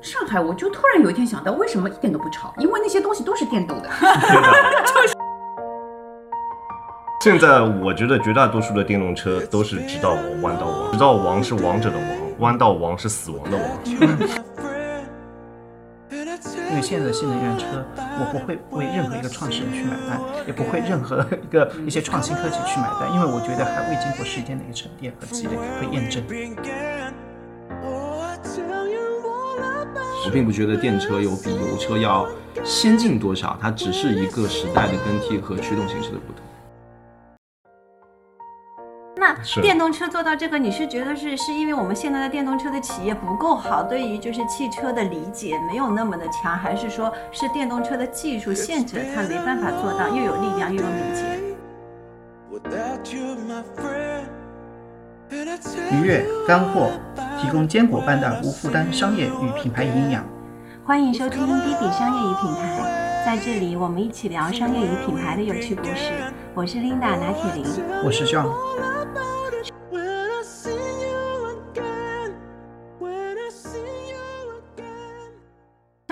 [0.00, 2.54] 上海，我就突然有一天想到，为什么一点都不吵？
[2.58, 3.90] 因为那些东西都是电动的。
[7.20, 10.92] 现在我觉得绝大多数的电动车都是直道王、弯道王。
[10.92, 12.06] 直道王是王者的王，
[12.38, 13.66] 弯道王是死亡的王。
[16.70, 26.22] 因为现在的新能源车，我不会为任何一个创始人去买单，也不会任何一个一些创新科技去买单，因为我觉得还未经过时间的一个沉淀和积累和验证。
[30.28, 32.28] 我并不觉得电车有比油车要
[32.62, 36.42] 先进多少，它只是一个时代的更替和驱动形式的不同。
[39.16, 51.24] 那电动车做到这个，你是觉得是是因为我们现在的电动车的企业不够好，对于就是汽车的理解没有那么的强，还是说是电动车的技术限制它没办法做到又有力量又有敏捷？
[55.30, 56.90] 愉悦干货，
[57.40, 60.24] 提供坚果般的无负担商业与品牌营养。
[60.84, 66.12] 欢迎收听滴滴商业与品牌，在这里我们一起聊商业与品牌的有趣故事。
[66.54, 67.64] 我是 Linda 拿铁林，
[68.04, 68.97] 我是 John。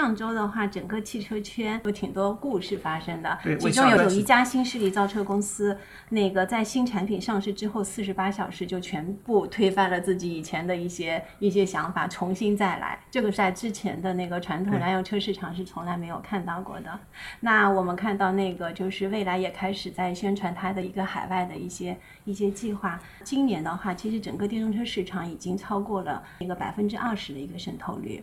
[0.06, 5.76] 上周的话，整个汽车圈有挺多故事发生的，其中有有一家新势力造车公司，
[6.10, 12.96] 那个在新产品上市之后，四十八小时就全部推翻了自己以前的一些一些想法，重新再来。
[13.10, 17.00] 这个在之前的那个传统燃油车市场是从来没有看到过的。
[17.40, 23.00] 那我们看到那个就是未来也开始在宣传它的一个海外的一些一些计划。
[23.24, 28.22] 今年的话，其实整个电动车市场已经超过了一个百分之二十的一个渗透率。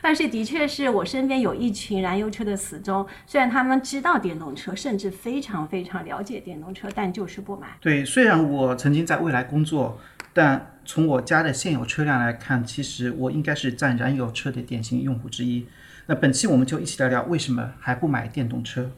[0.00, 7.68] 但是，的确是我身边有一群燃油车的死忠，虽然他们知道电动车，甚至非常非常了解电动车，但就是不买。
[7.80, 9.98] 对，虽然我曾经在未来工作，
[10.32, 15.66] 但从我家的现有车辆来看，其实我应该是占燃油车的典型用户之一。
[16.06, 18.90] 那本期我们就一起聊聊为什么还不买电动车。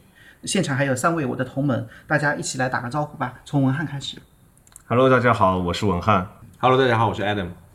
[0.43, 3.39] 现场还有三位我的同门，大家一起来打个招呼吧。
[3.43, 4.17] 从文翰开始。
[4.87, 6.27] Hello，大家好，我是文翰。
[6.59, 7.66] Hello，大家好，我是 Adam。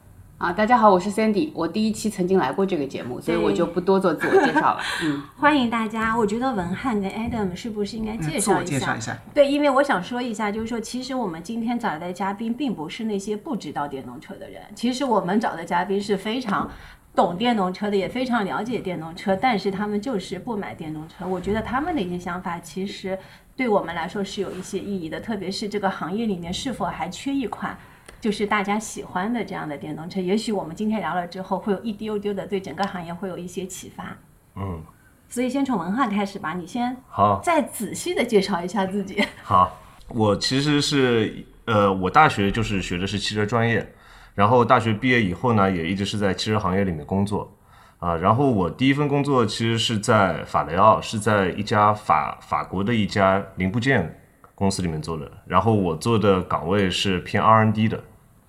[0.42, 4.80] 啊，大家好，我是 Sandy，我第一期曾经来过这个节目，所以我就不多做自我介绍了。
[5.04, 6.18] 嗯，欢迎大家。
[6.18, 8.72] 我觉得文翰跟 Adam 是不是应该介绍一下？
[8.72, 9.16] 介绍一下。
[9.32, 16.68] 对，因为我想说一下，就是说，其实我们今天找来的嘉宾并不是那些不知道电动车的人，其实我们找的嘉宾是非常
[17.14, 21.24] 懂电动车的，也非常了解电动车，但是他们就是不买电动车。
[21.24, 23.16] 我觉得他们的一些想法，其实
[23.54, 27.78] 对我们来说是有一些意义的，特别是这个行业里面是否还缺一款。
[28.22, 34.16] 就是大家喜欢的这样的电动车，也许我们今天聊了之后，会有一丢丢的对整个行业会有一些启发。
[34.54, 34.80] 嗯，
[35.28, 39.20] 所以先从文化开始吧，你先好，再仔细的介绍一下自己。
[39.42, 43.92] 好，我其实是呃，我大学就是学的是汽车专业，
[44.36, 47.52] 然后大学毕业以后呢，也一直是在汽车行业里面工作
[47.98, 48.14] 啊。
[48.14, 54.16] 然后我第一份工作其实是在法雷奥，是在一家法法国的一家零部件
[54.54, 55.28] 公司里面做的。
[55.44, 57.98] 然后我做的岗位是偏 R&D 的，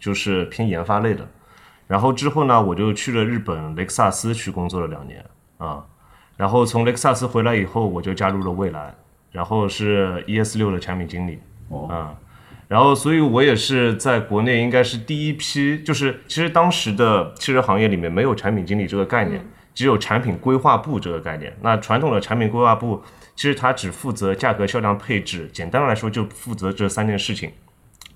[0.04, 1.26] 就是偏研发类的。
[1.88, 5.24] 然后之后呢，我就去了日本雷克萨斯去工作了两年
[5.58, 5.86] 啊。
[6.36, 8.94] 然后从雷克萨斯回来以后，我就加入了蔚来，
[9.32, 11.40] 然后是 ES 六的产品经理。
[11.70, 12.16] 哦啊，
[12.68, 21.56] 然后所以我也是在国内应该是第一批，就是其实当时的汽车行业里面没有产品经理这个概念，只有产品规划部这个概念。
[21.62, 23.02] 那传统的产品规划部
[23.36, 27.52] 其实它只负责价格、销量、配置，简单来说就负责这三件事情。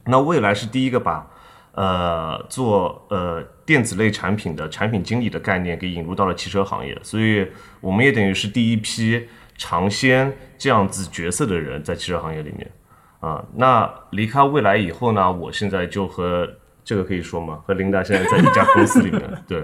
[0.06, 1.30] 那蔚来是第一个把
[1.78, 7.48] 呃做呃电子类产品的产品经理的概念给引入到了汽车行业，所以
[7.80, 12.72] 我们也等于是第一批尝鲜这样子角色的人在汽车行业里面。
[13.20, 16.48] 啊，那离开未来以后呢，我现在就和
[16.84, 17.60] 这个可以说吗？
[17.68, 19.62] 和琳达现在在一家公司里面，对，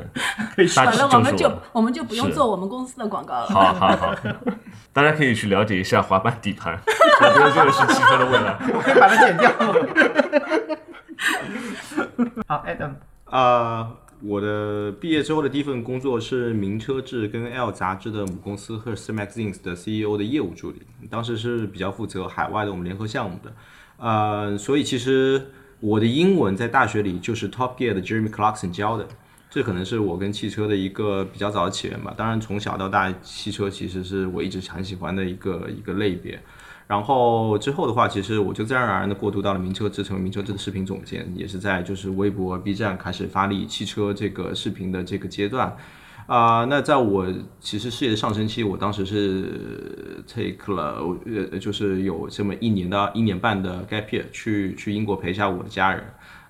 [0.75, 3.45] 大致完了，我们就我们就不用做我们公司的广告了。
[3.47, 4.15] 好好好，
[4.91, 6.77] 大家可以去了解一下滑板底盘，
[7.21, 8.57] 我觉得这个是汽车的未来。
[8.73, 9.51] 我可以把它剪掉。
[12.47, 12.93] 好，Adam，
[13.25, 23.53] 呃，我的毕业之后的第一份工作是《名车志》跟 L 杂志的母公司 h e r s t Magazines 的 CEO 的业务助理，当时是比较负责海外的我们联合项目的。
[23.97, 25.49] 呃，所以其实
[25.79, 29.07] 我的英文在大学里就是 Top Gear 的 Jeremy Clarkson 教的，
[29.49, 32.13] 这可能是我跟汽车的一个比较早的起源吧。
[32.17, 36.41] 当然，从小到大，汽车其实是我一直很喜欢的一个一个类别。
[36.87, 45.75] 然后之后的话，其实我就自然而然的过渡到了名车志，成为名车志的视频总监，也是在就是微博、B 站开始发力汽车这个视频的这个阶段。
[46.25, 47.27] 啊、那在我
[47.59, 51.03] 其实事业的上升期，我当时是 take 了
[51.51, 56.01] 呃，就是有这么一年到一年半的 gap year 去去英国陪一下我的家人。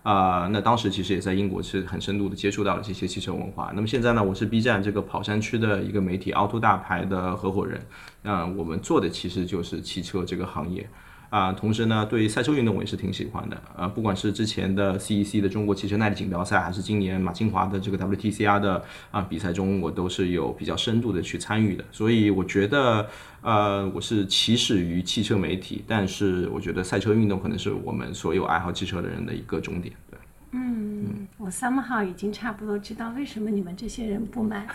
[0.04, 3.72] 啊、那当时其实也在英国是很深度的接触到了这些汽车文化。
[3.74, 7.82] 那么现在呢，我是 B 站这个跑山区的一个媒体凹凸大牌的合伙人，
[8.22, 10.88] 那、我们做的其实就是汽车这个行业。
[11.34, 13.60] 啊，同时呢，对于赛车运动我也是挺喜欢的。
[13.76, 21.84] 呃，不管是之前的 CEC 的中国汽车耐力锦标赛，还是今年马清华的这个 WTCR 的啊比赛中，我都是有比较深度的去参与的。
[21.92, 23.08] 所以我觉得，
[23.42, 29.92] 呃，我是起始于汽车媒体，但是我觉得赛车运动可能是我们所有爱好汽车的人的一个终点。
[30.12, 30.20] 对。
[30.52, 34.68] 嗯，我 somehow 已经差不多知道为什么你们这些人不买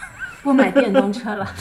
[0.43, 1.47] 不买电动车了。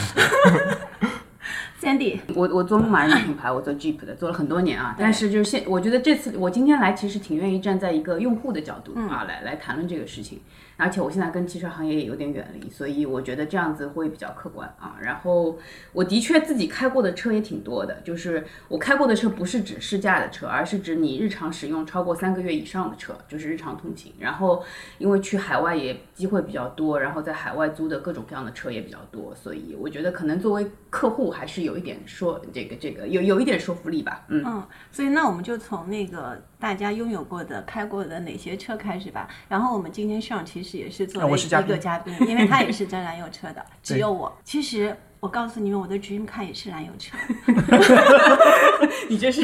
[1.80, 4.96] Sandy，我我做牧马人品牌，我做 Jeep 的，做了很多年啊。
[4.98, 10.40] 但是就是现，我觉得这次我今天来，其实挺愿意站在一个用户的角度啊，来来谈论这个事情。
[10.78, 14.96] 而且我现在跟汽车行业也有点远离，所以我觉得这样子会比较客观啊。
[15.02, 15.58] 然后
[15.92, 24.14] 我的确自己开过的车也挺多的，就是我开过的车不是指试驾的车，而是指你日常使用超过三个月以上的车，就是日常通勤。
[24.20, 24.64] 然后
[24.98, 34.24] 因为去海外也机会比较多，然后在海外租的各种各样的车也比较多，所以我觉得可能作为客户还是有一点说这个这个有有一点说服力吧。
[34.28, 39.28] 嗯，嗯，所以那我们就从那个大家拥有过的、开过的哪些车开始吧。
[39.48, 44.36] 然后我们今天上其实也是作啊为一个嘉宾，因为他也是真燃油车的，只有我。
[44.44, 47.16] 其实我告诉你们，我的 dream car 也是燃油车。
[49.08, 49.42] 你这是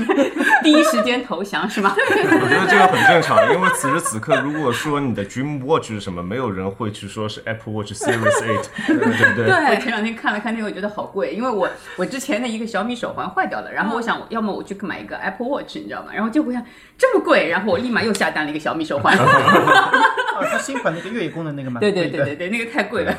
[0.62, 1.93] 第一时间投降是吗？
[1.99, 9.47] 我觉得这个很正常，因为此时此刻，如果说你的 Dream Watch 是什么，没有人会去说是 Apple Watch Series 8， 对不对？
[9.47, 16.11] 对前两天看了看那个，我觉得好贵，因为我我之前的一个小米手环坏掉了，然后我想，要么我去买一个 Apple Watch，你知道吗？
[16.15, 16.65] 然后结果想
[16.97, 19.17] 这么贵，然后我立马又下单了一个小米手环。
[19.19, 21.91] 哦，它新款那个越野功能那个吗对。
[21.91, 23.12] 对对对对，那个太贵了。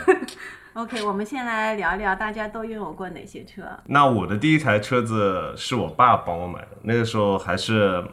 [0.75, 3.61] OK，我们先来聊一聊大家都拥有过哪些车。
[3.85, 8.03] 那我的第一台车子是我爸帮我买的，那个时候还是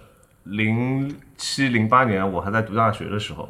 [0.44, 3.48] 零七零八年，我还在读大学的时候。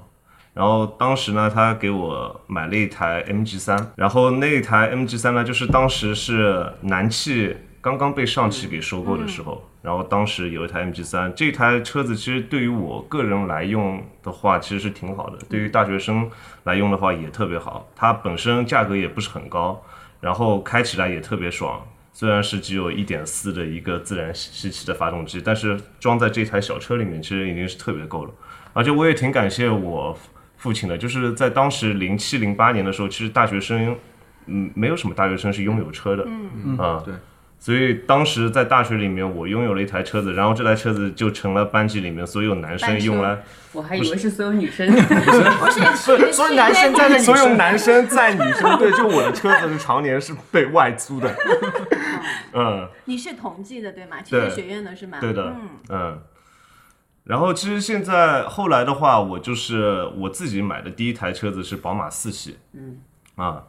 [0.55, 16.31] 然后当时呢，他给我买了一台 MG 三，然后那台 MG 三呢，就是当时是南汽刚刚被上汽给收购的时候，然后当时有一台 MG 三，这台车子其实对于我个人来用的话，其实是挺好的，对于大学生
[16.63, 19.83] 来用的话也特别好，它本身价格也不是很高，
[20.21, 21.85] 然后开起来也特别爽。
[22.13, 28.31] 虽然是只有一点四的一个自然吸气的发动机，但是装在这台小车里面，其实已经是特别够了。
[28.75, 30.17] 而且我也挺感谢我
[30.57, 33.97] 父亲的，就是在当时零七零八年的时候，其实大学生，
[34.47, 37.13] 嗯，没有什么大学生是拥有车的，嗯啊，对。
[37.63, 43.41] 所以当时在大学里面，我拥有了一台车子，然后这台车子就成了班级里面所有男生用来，
[43.73, 44.91] 我还以为是所有女生。
[44.91, 45.81] 不是，
[46.33, 51.33] 所有男生在所有男生在女生，对，就我的车子是常年是被外租的，
[52.53, 52.89] 嗯。
[53.05, 54.21] 你是同济的对吗？
[54.23, 55.19] 汽对车学院的是吗？
[55.21, 56.23] 对的嗯，嗯。
[57.23, 62.99] 然后其实现在后来的话，我就是我自己买的第一台车子是宝马四系，嗯
[63.37, 63.63] 啊，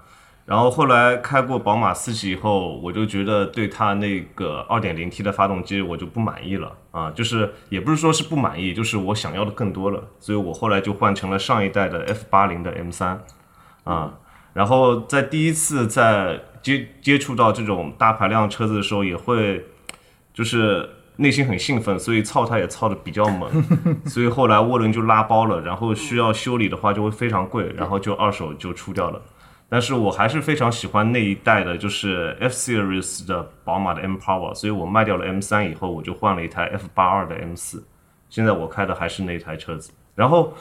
[0.45, 13.17] 然后后来开过宝马四系以后，我就觉得对它那个 2.0T 的发动机我就不满意了啊，就是也不是说是不满意，就是我想要的更多了，所以我后来就换成了上一代的 F80 的 M3
[13.85, 14.13] 啊，
[14.53, 19.65] 然后在第一次在接接触到这种大排量车子的时候，也会
[20.33, 23.49] 就是内心很兴奋，所以操它也操的比较猛，
[24.07, 29.21] 所以后来涡轮就拉包了，然后需要修理的话就会非常贵，然后就二手就出掉了。
[29.73, 37.83] 但是我还是非常喜欢那一代的，就是 F Series 的宝马的 M Power，所以我卖掉了 M 三以后，我就换了一台 F 八二的 M 四。
[38.29, 39.91] 现在我开的还是那台车子。
[40.13, 40.53] 然后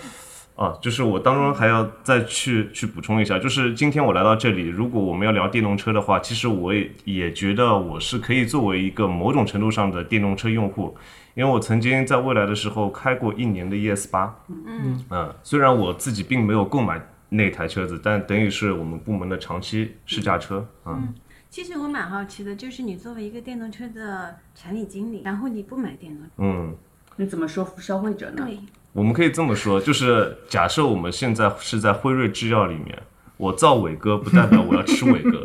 [0.57, 10.97] 啊，就是我当中还要再去去补充一下，就是今天我来到这里，如果我们要聊电动车的话，其实我也也觉得我是可以作为一个某种程度上的电动车用户，
[11.35, 15.05] 因为我曾经在未来的时候开过一年的 ES 八，嗯。
[15.11, 16.99] 嗯，虽然我自己并没有购买
[17.33, 21.15] 那台车子，但等于是我们部门的长期试驾车，嗯，
[21.49, 26.77] 其实我蛮好奇的，就是你作为一个电动车的产品经理，然后你不买电动车，嗯，
[27.17, 28.45] 你怎么说服消费者呢？
[28.47, 28.59] 对，
[28.93, 33.03] 我们可以这么说，就是假设我们现在是在辉瑞制药里面，
[33.39, 35.43] 我造伟哥不代表我要吃伟哥，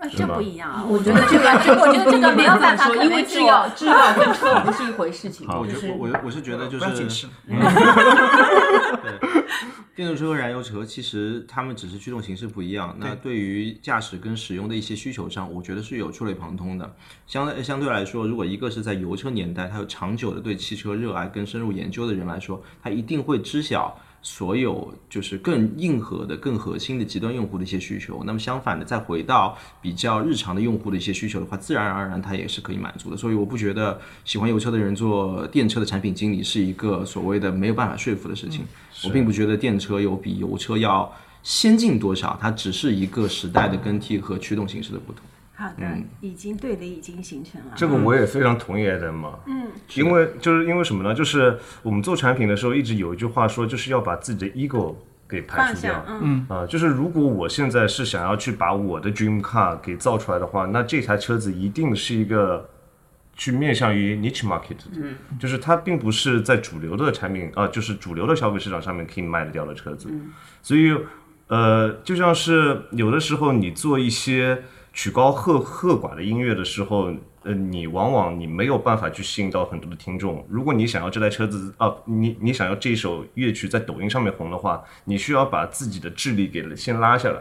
[0.00, 0.84] 那这不一样啊。
[0.88, 9.18] 我觉得这个， 这个我觉得这个没有办法说，因为制药制药跟车不是一回事情，我觉得我我是觉得就不要解是 对。
[9.96, 16.94] 电动车和燃油车其实它们只是驱动形式不一样，那对于驾驶跟使用的一些需求上，我觉得是有触类旁通的。
[17.26, 28.22] 相对相对来说，如果一个是在油车年代，他有长久的对汽车热爱跟深入研究的人来说，他一定会知晓所有就是更硬核的、更核心的极端用户的一些需求。
[28.24, 33.16] 那么相反的，再回到比较日常的用户的一些需求的话，自然而然它也是可以满足的。
[33.16, 38.66] 所以我不觉得喜欢油车的人做电车的产品经理是一个所谓的没有办法说服的事情。
[39.04, 41.10] 我并不觉得电车有比油车要
[41.42, 45.22] 先进多少，它只是一个时代的更替和驱动形式的不同。
[45.60, 45.84] 好的，
[46.20, 47.72] 已经对的已经形成了。
[47.74, 51.12] 这个我也非常同意艾登嘛，嗯，因为就是因为什么呢？
[51.12, 54.94] 就是我们做产品的时候一直有一句话说，就是要把自己的 ego
[55.28, 56.46] 给排除掉，嗯。
[56.48, 62.70] 啊，就是如果我现在是想要去把我的 dream car 给造出来的话，那这台车子一定是一个
[63.34, 70.08] 去面向于 niche market，嗯，就是它并不是在主流的产品啊，就是主流的消费市场上面可以卖得掉的车子，
[70.62, 70.96] 所以
[71.48, 74.62] 呃，就像是有的时候你做一些。
[74.92, 80.44] 曲高和和寡的音乐的时候，呃，你往往你没有办法去吸引到很多的听众。
[80.48, 87.40] 如果你想要这台车子啊，你你想要这首乐曲在抖音上面红的话，你需要把自己的智力给先拉下来，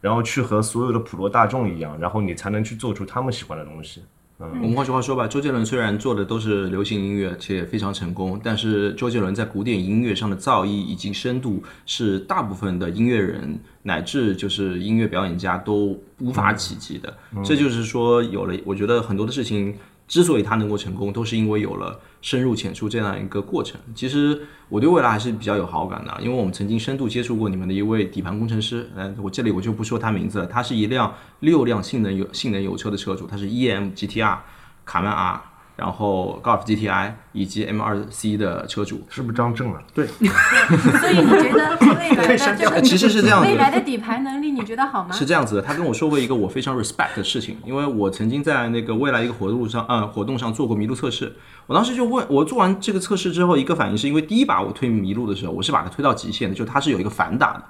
[0.00, 4.02] 然后去和所有的普罗大众一样，然后你才能去做出他们喜欢的东西。
[4.38, 17.12] 我们换句话说吧，周杰伦虽然做的都是流行音乐，且非常成功，但是周杰伦在古典音乐上的造诣以及深度，是大部分的音乐人乃至就是音乐表演家都无法企及的。
[17.44, 19.74] 这就是说，有了我觉得很多的事情。
[20.08, 23.78] 之所以他能够成功，都是因为有了深入浅出这样一个过程。
[23.94, 28.90] 其实我对未来还是比较有好感的，因为我们曾经深度接触过你们的一位底盘工程师。
[28.96, 30.46] 嗯，我这里我就不说他名字了。
[30.46, 34.38] 他是一辆六辆性能有性能油车的车主，他是 EM GTR
[34.84, 35.42] 卡曼 R。
[35.78, 39.80] 然后高尔夫 GTI 以及 M2C 的车主是不是张正啊？
[39.94, 45.14] 对， 所以你觉得未来的这个其实是这样子，未来的底盘能力你觉得好吗？
[45.14, 51.32] 是这样子的，他跟我说过一个我非常 respect 的事情，因为我曾经在那个未来一个活动上，嗯，活动上做过麋鹿测试。
[51.68, 57.62] 我当时就问我做完这个测试之后，一个反应是因为第一把我推麋鹿的时候，我是把它推到极限的，就它是有一个反打的。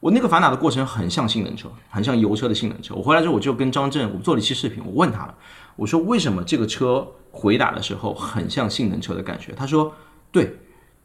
[0.00, 2.94] 我那个反打的过程很像性能车，很像油车的性能车。
[2.94, 5.34] 我回来之后我就跟张震我们做了一期视频，我问他了，
[5.76, 7.06] 我说为什么这个车？
[7.30, 9.92] 回答的时候很像性能车的感觉，他说
[10.32, 10.56] ：“对。”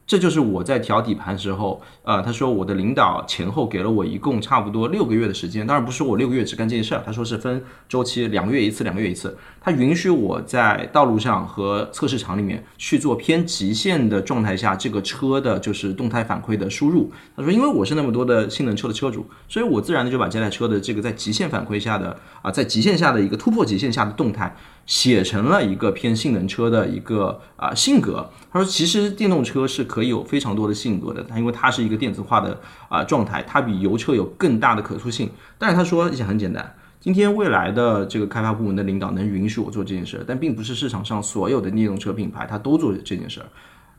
[0.05, 17.11] 这就是我在调底盘时候，呃，他说我的领导前后给了我一共差不多六个月的时间，当然不是说我六个月只干这件事儿，他说是分周期，两个月一次，两个月一次，他允许我在道路上和测试场里面去做偏极限的状态下，这个车的就是动态反馈的输入。
[17.37, 24.55] 他说，因为我是那么多的性能车的车主，所以我自然的就把这台车的这个在极限反馈下的啊，在极限下的一个突破极限下的动态。
[24.85, 28.29] 写成了一个偏性能车的一个啊性格。
[28.51, 35.29] 他说，其实电动车是可以有非常多的性格的，它因为它是一个电子化的啊状态，它比油车有更大的可塑性。
[35.57, 43.47] 但是他说也很简单，今天未来的这个开发部门的领导能允许我做这件事，但并不是市场上所有的电动车品牌它都做这件事儿。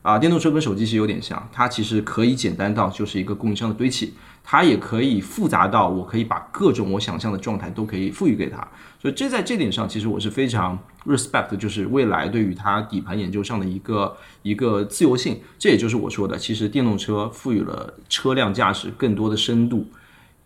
[0.01, 8.67] 啊，电动车跟手机其实有点像，它其实可以简单到就是一个供应商的堆砌，它也可以复杂到我可以把各种我想象的状态都可以赋予给它。
[8.99, 15.39] 所以这在这点上，其实我是非常 respect，就是未来对于它底盘研究上的一个一个自由性。
[15.59, 19.85] 这也就是我说的，其实电动车赋予了车辆驾驶更多的深度，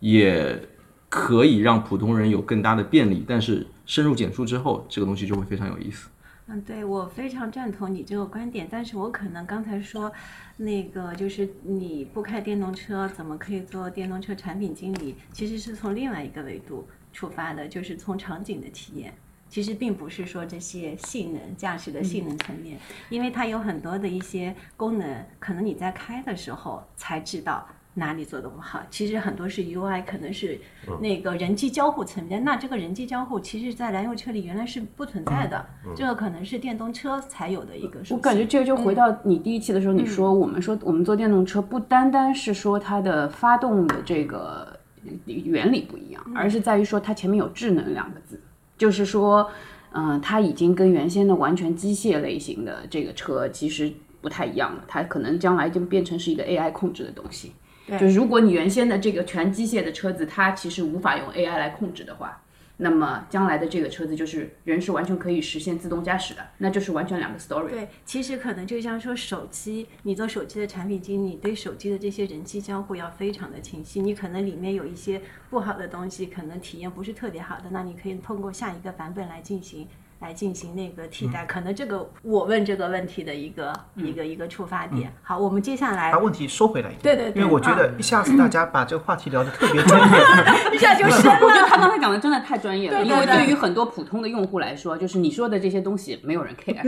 [0.00, 0.68] 也
[1.10, 3.22] 可以让普通人有更大的便利。
[3.28, 6.08] 但是深入简述之后，这个东西就会非常有意思。
[6.46, 10.10] 嗯，对我非常赞同你这个观点，但是我可能刚才说，
[10.56, 15.14] 那个就是你不开电动车，怎么可以做电动车产品经理？
[15.32, 19.14] 其实是从另外一个维度出发的，就是从场景的体验。
[19.48, 27.66] 其实并不是说这些性能驾驶的性能层面，因为它有很多的一些功能，可能你在开的时候才知道。
[27.94, 28.80] 哪里做的不好？
[28.88, 30.58] 其实很多是 UI，可能是
[31.00, 32.42] 那个人机交互层面。
[32.44, 35.66] 那这个人机交互，其实，在燃油车里原来是不存在的。
[35.96, 38.00] 这个可能是电动车才有的一个。
[38.10, 44.78] 我感觉这个就回到你第一期的时候，你说我们说我们做电动车，不单单是说它的发动的这个
[45.24, 48.40] 原理不一样，而是在于说它前面有智能两个字，
[48.78, 49.50] 就是说，
[49.92, 54.84] 嗯，它已经跟原先的完全机械类型的这个车其实不太一样了。
[54.86, 57.52] 它可能将来就变成是一个 AI 控制的东西。
[57.88, 62.42] 就是如果你原先的这个全机械的车子，它其实无法用 AI 来控制的话，
[62.76, 67.68] 那么将来的这个车子就是人是完全可以实现自动驾驶的，那就是完全两个 story。
[67.68, 74.00] 对，其实可能就像说手机，你做手机的产品经理，对手机的这些人机交互要非常的清晰。
[74.00, 75.20] 你可能里面有一些
[75.50, 79.86] 不好的东西，可能体验不是特别好的，那你可以通过下一个版本来进行。
[80.20, 85.12] 来进行那个替代，可能这个我问这个问题的一个一个一个出发点。
[85.22, 87.02] 好，我们接下来把问题收回来一点。
[87.02, 90.18] 对对对，因为我觉得一下子大家把这个话题聊得特别专业，
[90.76, 91.38] 一下就深了。
[91.42, 96.80] 我觉得他刚才讲的真的太专业了，因为对于很多普通的用户来说，就是你说的这些东西没有人 care。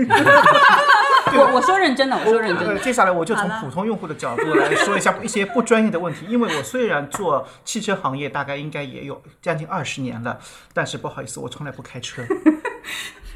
[1.34, 2.80] 我我说认真的，我说认真呃，的。
[2.80, 10.38] 接下来我就从普通用户的角度来说一下一些不专业的问题，因为我虽然做汽车行业大概应该也有将近二十年了，
[10.74, 12.22] 但是不好意思，我从来不开车，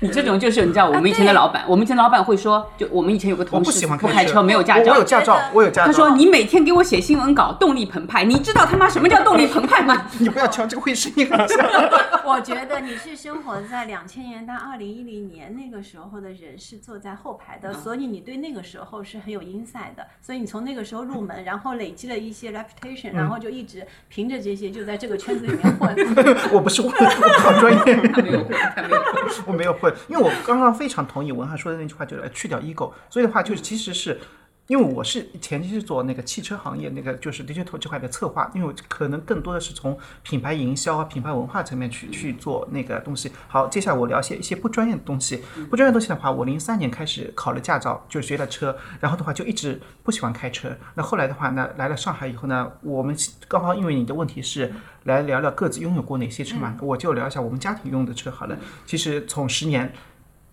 [0.00, 5.05] 你这种就是你知道，我们以前的老板，我们以前老板会说，就我们以前有个同事不开车，没有驾照我我有。
[5.05, 5.87] 驾照，我有驾照。
[5.87, 8.25] 他说：“你每天给我写新闻稿，动力澎湃。
[8.25, 10.07] 你知道他妈什么叫动力澎湃吗？
[10.19, 11.59] 你不要敲这个会声音很响。
[12.26, 20.07] 我觉得你是生活在两千年到二零一零年那个时候的人，是坐在后排的，所以你对那个时候是很有 insight 的。
[20.21, 25.95] 所以你从那个时候入门，然后累积了一些 reputation，然后就一直凭着这些就在这个圈子里面混。
[26.53, 27.97] 我不是混，我好专业。
[28.09, 29.45] 他没有混，他没有混。
[29.47, 32.93] 我没有混，因为我刚刚非常同意文翰说的那句话，就是去掉 ego。
[33.11, 34.19] 所以的话，就是其实是。
[34.68, 43.30] 因为我是前期是做那个汽车行业，那个就是 digital 这块的策划，因为我可能更多的是从品牌营销啊、品牌文化层面去去做那个东西。
[43.46, 45.42] 好，接下来我聊一些一些不专业的东西。
[45.70, 50.76] 不专业的东西的话，我零三年开始考了驾照，就学了车，然后的话就一直不喜欢开车。
[50.94, 54.73] 那后来的话呢，来了上海以后呢，我们刚好因为你的问题是
[55.04, 58.58] 来聊聊各自拥有过哪些车嘛，我就聊一下我们家庭用的车好了。
[58.85, 59.92] 其实从十年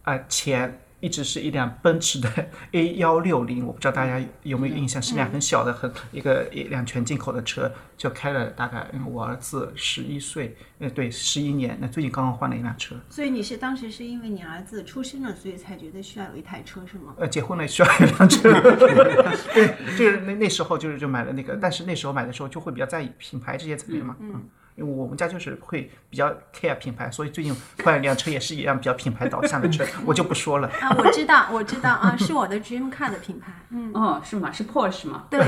[0.04, 2.30] 啊、前一直是一辆奔驰的
[2.72, 17.14] A 幺六零，我不知道大家有没有印象，是辆很小的、很一个一辆全进口的车，就开了大概嗯我儿子十一岁，呃对，十一年，那最近刚刚换了一辆车，所以你是当时是因为你儿子出生了，所以才觉得需要有一台车是吗？
[17.18, 18.50] 呃，结婚了需要一辆车，
[19.54, 24.42] 对，就是那那时候就是就买了那个，但是那时候买的时候就会比较在意品牌这些层面嘛，嗯。
[24.76, 30.68] 因为我们家就是会比较 care 品牌，所以最近换了一辆车，也是一辆比较品牌导向的车，我就不说了。
[30.82, 33.52] 啊，我知道，我知道啊，是我的 dream car 的品牌。
[33.70, 34.52] 嗯，哦，是吗？
[34.52, 35.26] 是 Porsche 吗？
[35.30, 35.40] 对。
[35.40, 35.48] 啊，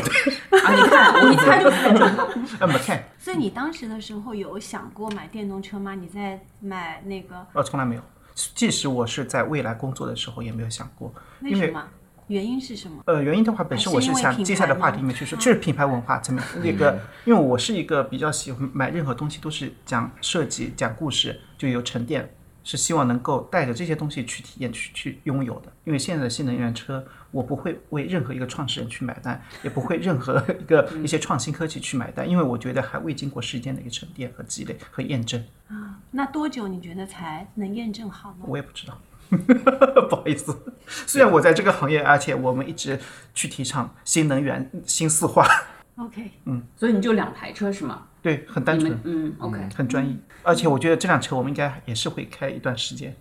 [0.75, 2.27] 你看，我一 猜就猜中了。
[2.61, 5.95] 呃，Macan，所以你当时的时候有想过买电动车吗？
[5.95, 8.01] 你在买那个呃，从来没有。
[8.35, 11.13] 即使我是在未来工作的时候，也没有想过。
[11.41, 11.83] 为什么？
[12.27, 13.03] 原因是什么？
[13.05, 25.71] 呃，原因的话，本身我是想接下来的话题里面去说，就是品牌文化层面那个，因为我是一个比较喜欢买任何东西都是讲设计、讲故事，就有沉淀，是希望能够带着这些东西去体验、去去拥有的。
[25.83, 38.45] 因为现在的新能源车，我不会为任何一个创始人去买单，也不会任何一个一些创新科技去买单，因为我觉得还未经过时间的一个沉淀和积累和验证，啊那多久你觉得才能验证好呢？
[38.47, 38.97] 我也不知道。
[40.09, 42.99] 不好意思，虽然我在这个行业，而且我们一直
[43.33, 45.47] 去提倡新能源、新四化
[45.97, 46.63] ，OK，嗯。
[46.75, 48.03] 所以你就两台车是吗？
[48.21, 49.59] 对，很单纯，嗯，OK。
[49.75, 50.17] 很专一。
[50.43, 53.15] 而且我觉得这辆车我们应该也是会开一段时间。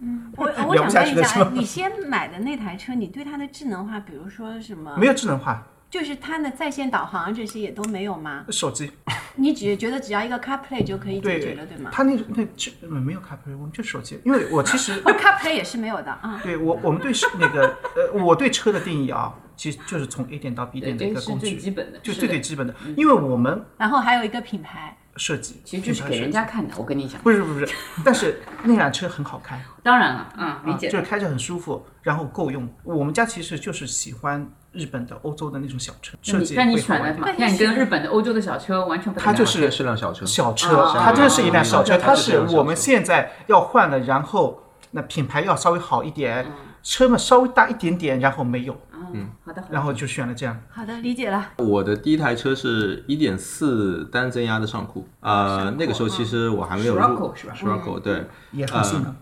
[0.00, 0.32] 嗯。
[0.36, 8.44] 我我聊不下想问一下，你先买的那台车，你对它的智能化，比如说什么，没有智能化就是它的在线导航这些也都没有吗？
[8.50, 8.90] 手机，
[9.36, 14.20] 你只觉得只要一个 CarPlay 就可以解决了，对吗它那那这没有 CarPlay，我们就手机。
[14.24, 16.40] 因为我其实？CarPlay 也是没有的啊。
[16.42, 22.74] 对我我们对是那个呃，我对车的定义啊，其实就是从 A 点到 B，点的一个工具，最基本的，就最最基本的。
[22.96, 26.74] 因为我们然后还有一个品牌，设计其实就是给人家看的。
[26.76, 27.66] 我跟你讲，不是不是，
[28.04, 29.58] 但是那辆车很好开。
[29.82, 32.68] 当然了，嗯，理啊，解就是开着很舒服，然后够用。
[32.84, 39.32] 我们家其实就是喜欢日本的、欧洲的那种小车设计，那你选的马天，你跟日本的、欧洲的小车完全不一样。
[39.32, 46.46] 它就是是辆小车，小车，啊它真的是一辆小车，啊它是我们现在要换了，然后那品牌要稍微好一点，
[46.82, 48.76] 车嘛稍微大一点点，然后没有，
[49.12, 50.60] 嗯，好的，然后就选了这样。
[50.70, 51.46] 好的，理解了。
[51.56, 58.26] 我的第一台车是一点四单增压的上库，呃，那个时候其实我还没有入 Scirocco 是吧？Scirocco 对。
[58.52, 59.14] 也很性能，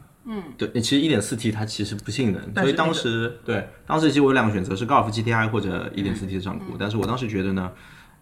[0.59, 7.71] 对，其实一点四 T 它其实不性能，所以当时对当时其实我有两个选择是高尔夫 GTI 或者一点四 T 的上库，但是我当时觉得呢，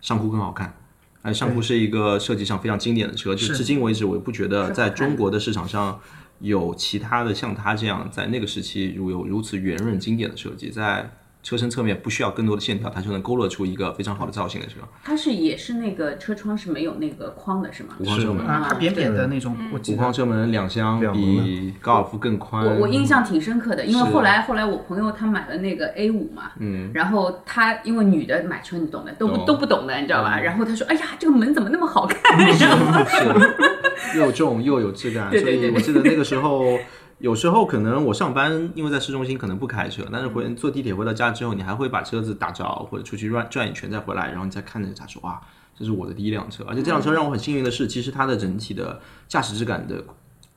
[0.01, 0.77] 上酷更好看。
[1.23, 5.99] 哎，上酷是一个设计上非常经典的车，就至今为止我也不觉得在中国的市场上
[6.41, 11.11] 有其他的像它这样在那个时期如有如此圆润经典的设计，在
[11.45, 14.77] 车身侧面不需要更多的线条，它就能勾勒出一个非常好的造型的车。
[15.05, 17.91] 它是也是那个车窗是没有那个框的，是吗？
[18.01, 22.65] 无框车门，啊，它扁扁的那种，我框车门两厢比高尔夫更宽。
[22.65, 30.41] 我我印象挺深刻的，因为后来后来我朋友他买了那个 A 五嘛，嗯，然后他因为女的买车你懂的，都不都不懂的，你知道吧？
[30.41, 32.19] 然后他说，哎呀，这个门怎么那么好看？
[32.57, 34.19] 是。
[34.19, 36.79] 又重又有质感，所以我记得那个时候，
[37.25, 45.41] 有时候可能我上班，因为在市中心可能不开车，但是回坐地铁回到家之后，你还会把车子打着或者出去转转一圈再回来，然后你再看那个车说哇，
[45.75, 50.05] 这是我的第一辆车，而且这辆车让我很幸运的是，其实它的整体的驾驶质感的。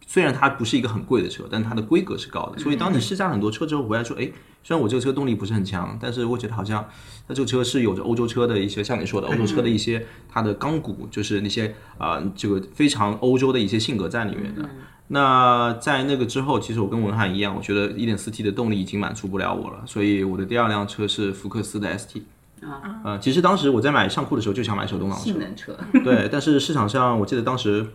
[0.05, 4.29] 虽然它不是一个很贵的车，但它的规格是高的，所以当你试驾很多车之后回来说，哎，
[4.61, 6.85] 虽然我这个车动力不是很强，但是我觉得好像
[7.29, 14.69] 它这个车是有着欧洲车的一些，像你说的欧洲车的一些它的钢骨，就是那些啊、呃这个非常欧洲的一些性格在里面的。
[15.07, 22.21] 那在那个之后，其实我跟文翰一样，我觉得 1.4T 的动力已经满足不了我了，所以我的第二辆车是福克斯的 ST。
[22.61, 27.87] 啊，呃，其实当时我在买尚酷的时候就想买手动挡车性，能车， 对，但是市场上我记得当时。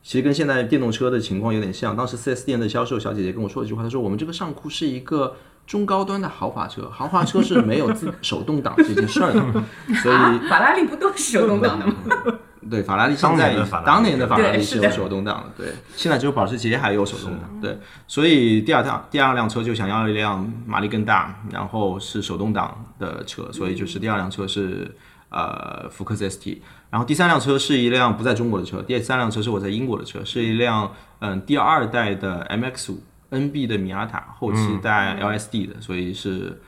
[0.00, 5.34] 其实跟现在电动车的情况有点像，当时 4S 店的销售小姐姐跟我说了一句话，她说我们这个尚酷是一个
[5.66, 9.40] 中高端的豪华车，豪华车是没有自手动挡这件事儿的，
[10.00, 11.94] 所以啊，法拉利不都是手动挡的吗？
[12.70, 24.94] 对，法拉利现在当年的法拉利当年的法拉利是有手动挡的，对， 现在只有保时捷还有手动挡，对，所以第二辆第二辆车就想要一辆马力更大，然后是手动挡的车，所以就是第二辆车是
[25.30, 26.58] 呃福克斯 ST，
[26.90, 36.60] 然后第三辆车是一辆不在中国的车，第三辆车是我在英国的车，是一辆嗯第二代的 MX 五 NB 的米亚塔，后期带 LSD 的，所以是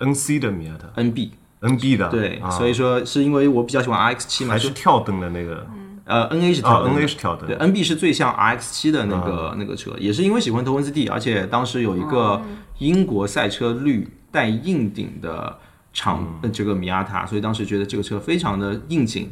[0.00, 0.88] NC 的米亚塔。
[1.00, 2.50] NB，，NB 的，对，啊。
[2.50, 5.66] 所以说是因为我比较喜欢 RX 七嘛，还是跳灯的那个？
[6.04, 12.40] 呃，N A 是啊跳灯的，NA 是跳灯对，NB 是最像 RX 七的那个、那个车，也是因为喜欢头文字 D，而且当时有一个
[12.78, 15.58] 英国赛车绿带硬顶的
[15.92, 19.30] 长、呃这个米亚塔，所以当时觉得这个车非常的应景，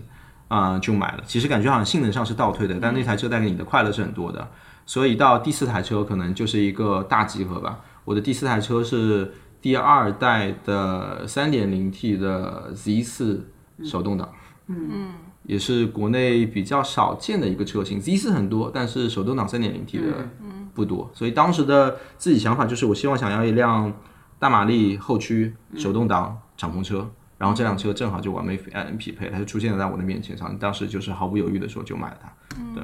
[0.48, 1.22] 啊、就买了。
[1.26, 4.46] 其实感觉好像性能上是倒退的，但那台车带给你的快乐是很多的。
[4.84, 7.80] 所以到第四台车可能就是一个大集合吧。
[8.04, 13.48] 我的第四台车是第二代的 3.0T 的 Z 四
[13.84, 14.32] 手动挡。
[14.66, 15.10] 嗯。
[15.44, 20.28] 也是国内比较少见的一个车型，Z 四很多，但是手动挡 3.0T 的
[20.74, 23.92] 不多，所以当时的自己想法就是，我希望想要一辆
[24.40, 32.32] 大马力后驱手动挡敞篷车，然后这辆车正好就完美嗯匹配，它就出现在我的面前上，当时就是毫不犹豫的说就买了它，
[32.74, 32.82] 对，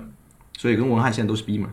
[0.56, 1.68] 所以跟文翰现在都是 B 嘛，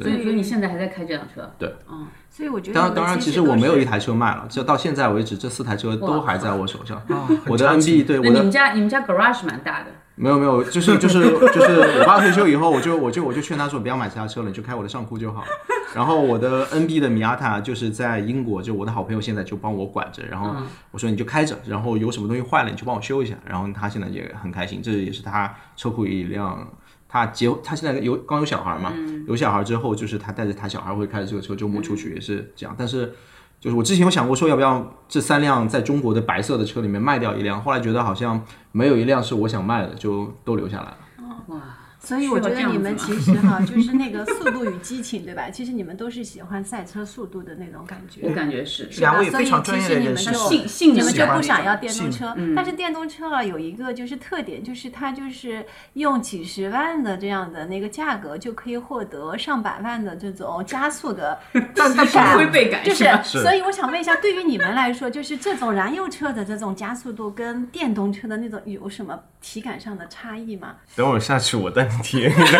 [0.00, 1.48] 所以说你现在还在开这辆车？
[1.58, 7.00] 对，嗯所以我觉得当当然，其实我没有一台车卖了，就到现在为止这四台车都还在我手上，
[7.46, 15.46] 我的 NB 对我的你们家你们家 garage 蛮大的，没有没有， 就是就是就是我爸退休以后，我就我就我就劝他说不要买其他车了，你就开我的上库就好了。
[15.94, 20.56] 然后我的 NB 的米亚塔就是在英国，就我的好朋友现在就帮我管着，然后
[20.90, 26.66] 我说你就开着，然后有什么东西坏了你就帮我修一下，然后他现在也很开心，这也是他车库一辆。
[27.14, 28.92] 他结他现在有刚有小孩嘛，
[29.28, 33.14] 有小孩之后就是他带着他小孩会开着这个车周末出去也是这样，但是
[33.60, 40.98] 就是我之前有想过说要不要这三辆在中国的白色的车里面卖掉一辆，后来觉得好像没有一辆是我想卖的，就都留下来了。
[41.46, 41.60] 哇，
[42.04, 45.48] 所以我觉得你们其实哈，就 是那个速度与激情，对吧？
[45.50, 48.20] 其实你们都是喜欢赛车速度的那种感觉。
[48.22, 48.90] 我感觉是。
[48.90, 55.64] 是吧两位非常所以专业的人士其实你们就性性你们就不想要电动车，嗯但是电动车啊有一个就是特点，就是它就是
[55.94, 61.38] 用几十万的这样的那个价格就可以获得上百万的这种加速的
[61.74, 70.74] 但但体感不会被感就是，是所以我想问一下，对于你们来说，就是这种燃油车的这种加速度跟电动车的那种有什么体感上的差异吗？
[70.96, 72.58] 等会儿下去我带你体验一下。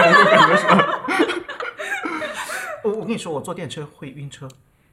[2.83, 4.47] 我我跟你说，我坐电车会晕车。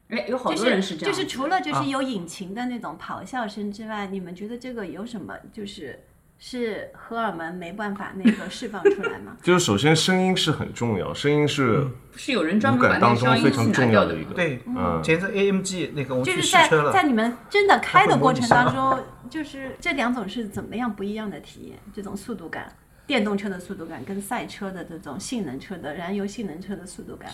[0.10, 6.04] 哎，有好多人是这样，是就是除了就啊是有引擎的那种咆哮声之外，你们觉得这个有什么就是
[6.38, 9.38] 是荷尔蒙没办法那个释放出来吗？
[9.44, 14.34] 就是首先声音是很重要，声音是是有人专五门把感当中那个声音非常重器拿掉的要的一个。
[14.34, 19.00] 对，嗯，前阵 AMG 那个我去就是在试车了，在你们真的开的过程当中，
[19.30, 21.80] 就是这两种是怎么样不一样的体验？
[21.94, 22.74] 这种速度感，
[23.06, 27.32] 电动车的速度感跟赛车的这种性能车的燃油性能车的速度感。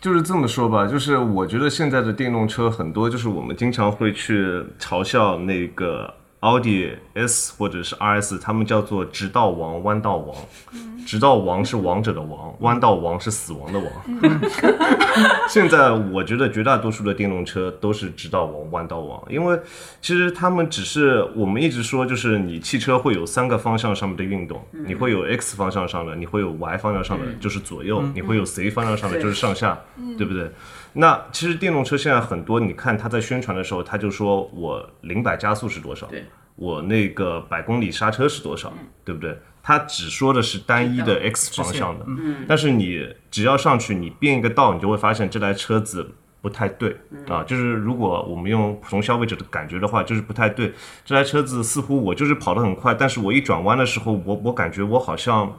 [0.00, 10.36] 就是这么说吧，就是我觉得现在的电动车很多，就是我们经常会去嘲笑那个奥迪 S 或者是 RS，他们叫做直道王、弯道王。
[11.08, 13.90] 直道王是王者的王，弯道王是死亡的王。
[15.48, 19.58] 现在我觉得绝大多数的电动车都是直道王、弯道王，因为
[20.02, 29.80] 其实他们只是我们一直说，就是你汽车会有三个方向上面的运动，你会有 X 方向上的，你会有 Y 方向上的，就是左右，你会有 Z 方向上的，就是上下，
[30.18, 30.50] 对不对？
[30.92, 36.06] 那其实电动车现在很多，你看他在宣传的时候，他就说我零百加速是多少，
[36.56, 38.70] 我那个百公里刹车是多少，
[39.06, 39.38] 对不对？
[39.68, 42.06] 他只说的是单一的 X 方向的，
[42.48, 46.96] 但是你只要上去，你变一个道，你就会发现这台车子不太对。
[47.28, 47.44] 啊。
[47.44, 50.72] 就是如果我们用普通消费者的感觉的话，就是不太对。
[51.04, 55.54] 这台车子似乎我就是跑得很快，但是我一转弯的时候，我我感觉我好像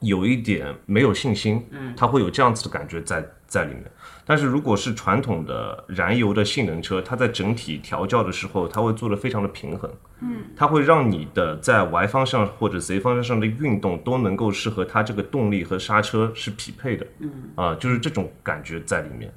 [0.00, 3.84] 有一点没有信心，它会有这样子的感觉在在里面。
[4.28, 19.32] 但是如果是传统的燃油的性能车，它在整体调教的时候，它会做得非常的平衡，嗯，它会让你的在 Y 方向或者 Z 方向上的运动都能够是和它这个动力和刹车是匹配的，嗯，啊，就是这种感觉在里面。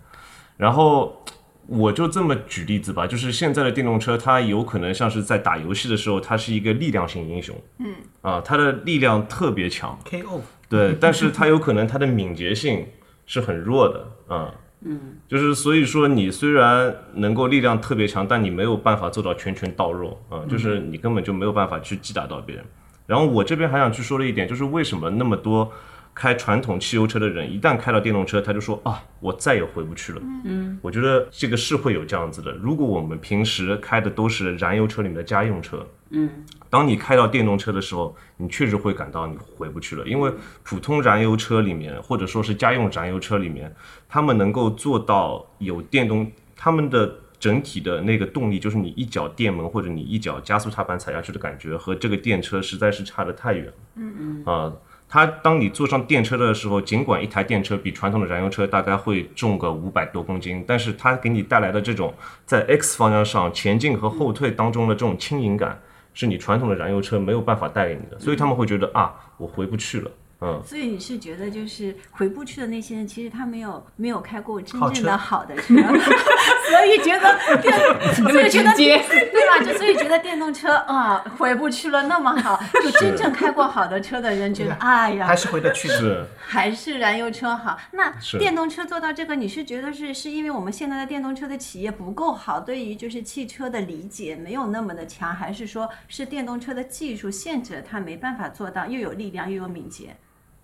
[0.57, 1.23] 然后
[1.69, 12.87] 我就这么举例子吧，就是现在的电动车，它有可能像是在打游戏的时候，它是一个力量型英雄，嗯，啊，它的力量特别强，KO 对， 但是它有可能它的敏捷性
[13.25, 14.53] 是很弱的，啊。
[14.81, 22.63] 嗯，就是所以说，你虽然能够力量特别强，但你没有办法做到拳拳到肉啊、就是你根本就没有办法去击打到别人。
[23.05, 25.69] 然后我这边还想去说的一点，就是为什么那么多
[26.13, 30.21] 开传统汽油车的人，一旦开到电动车，他就说啊，我再也回不去了。
[30.43, 32.51] 嗯，我觉得这个是会有这样子的。
[32.51, 36.29] 如果我们平时开的都是燃油车里面的家用车，嗯，
[36.69, 40.31] 当你开到电动车的时候，你确实会感到你回不去了，因为
[40.63, 43.73] 普通燃油车里面，或者说是家用燃油车里面，
[44.07, 53.73] 他们能够做到有电动，他们的整体的那个动力，就是你一脚电门或者你一脚加速踏板踩下去的感觉，和这个电车实在是差得太远了。
[53.95, 54.43] 嗯嗯。
[54.45, 54.73] 啊，
[55.11, 62.13] 它当你坐上电车的时候，尽管一台电车比传统的燃油车大概会重个五百多公斤，但是它给你带来的这种
[62.45, 65.81] 在 X 方向上前进和后退当中的这种轻盈感，
[66.13, 70.11] 是你传统的燃油车没有办法带给你的，所以他们会觉得啊，我回不去了。
[70.41, 77.77] 嗯，所以你是觉得就是回不去的那些人，其实他没有没有开过真正的好的车， 所以觉得电，
[78.13, 79.59] 所以觉得直接对吧？
[79.65, 85.97] 就所以觉得电动车啊回不去了那么好， 就真正开过好的车的人觉得，哎呀还，是回得去的。
[85.97, 86.25] 是。
[86.37, 87.77] 还是燃油车好。
[87.91, 100.15] 那电动车做到这个，你是觉得是是因为我们现在的电动车的企业不够好，对于就是汽车的理解没有那么的强，还是说是电动车的技术限制了它没办法做到又有力量又有敏捷？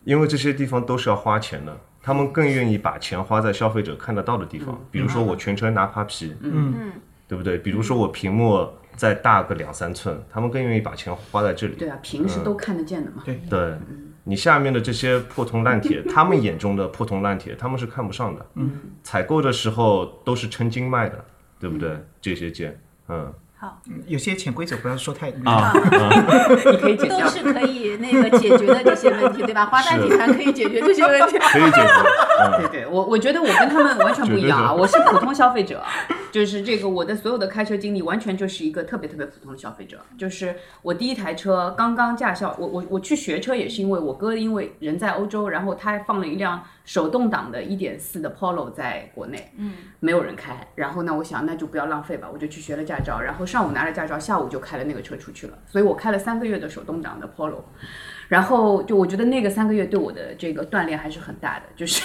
[0.05, 6.93] 因为这些地方都是要花钱的，他们更愿意把钱花在消费者看得到的地方，比如说我全车拿趴皮，嗯，
[7.27, 7.57] 对不对？
[7.57, 8.65] 比如说我屏幕
[8.95, 11.75] 再大个两三寸，他们更愿意把钱花在这里。
[11.75, 13.23] 对啊，平时都看得见的嘛。
[13.25, 13.75] 对，对
[14.23, 18.45] 你下面的这些破铜烂铁， 他们眼中的破铜烂铁，他们是看不上的。
[18.55, 18.71] 嗯，
[19.03, 21.25] 采购的时候都是称斤卖的，
[21.59, 21.97] 对不对？
[22.21, 23.31] 这些件，嗯，
[23.65, 25.73] 好，有些潜规则不要说太明啊
[26.71, 27.09] 你可以解决。
[27.09, 29.65] 都是可以那个解决的这些问题，对吧？
[29.65, 31.39] 花旦集团可以解决这些问题。
[31.39, 31.89] 可以解决。
[32.41, 35.81] 嗯， 对对，我我觉得我跟他们完全不一样啊，我是普通消费者，
[36.31, 57.63] 就是这个我的所有的开车经历完全就是一个特别特别普通的消费者，就是我第一台车刚刚驾校，我我我去学车也是因为我哥因为人在欧洲，然后他放了一辆手动挡的1.4的 Polo 在国内，嗯，没有人开，然后呢，我想那就不要浪费吧，我就去学了驾照，然后上午拿了驾照，下午就开了那个车出去了，所以我开了三个月的手动挡的 Polo。
[58.27, 62.01] 然后就我觉得那个三个月对我的这个锻炼还是很大的，就是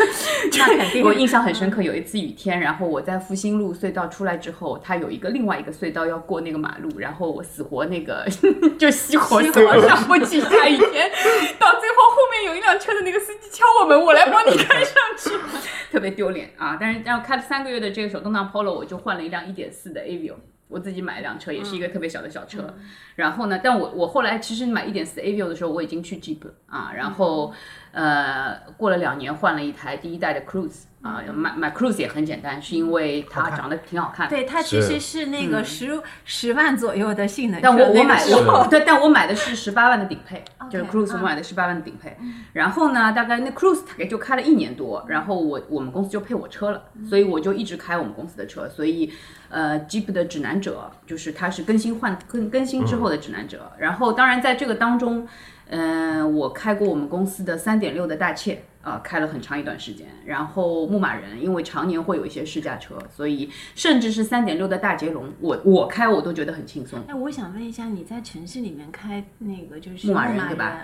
[0.58, 1.80] 那肯定我印象很深刻。
[1.80, 8.28] 有一次雨天，然后我在复兴路隧道出来之后，它有一个另外一个隧道要过那个马路，然后我死活那个
[8.78, 11.10] 就熄火死活上不去下雨天，
[11.58, 15.30] 到最后后面有一辆车的那个司机敲我门，我来帮你开上去，
[15.90, 16.76] 特别丢脸啊！
[16.80, 20.34] 但是然后开了三个月的这个手动挡 Polo，我就换了一辆1.4的 Avio。
[20.68, 22.74] 我自己买一辆车，也是一个特别小的小车。
[23.16, 26.92] 然后呢，但我我后来其实买1.4 Avio 的时候，我已经去 Jeep 了啊。
[26.96, 27.52] 然后
[27.90, 34.28] 呃，过了两年换了一台第一代的 Cruise 啊，买买 Cruise 也很简单，是因为它长得挺好看。
[34.28, 42.16] 对，它其实是那个十十万左右的性能，但我我买我对，但我买的是十八万的顶配就是 Cruise 我嗯买的十八万的顶配。
[42.52, 48.68] 然后呢，大概那 Cruise 大概就开了一年多，然后我我们公司就配我车了，所以我就一直开我们公司的车。
[48.68, 49.12] 所以
[49.48, 53.72] 呃，Jeep 的指南者就是它是更新换更更新之后的指南者。
[53.78, 55.26] 然后当然在这个当中，
[55.70, 58.62] 嗯、我开过我们公司的三点六的大切。
[58.82, 66.98] 啊、开了很长一段时间，然后牧马人因为常年会有一些试驾车，所以甚至是三点六的大捷龙，我我开我都觉得很轻松。
[67.06, 70.80] 哎，我想问一下，你在城市里面开那个就是牧马人人对吧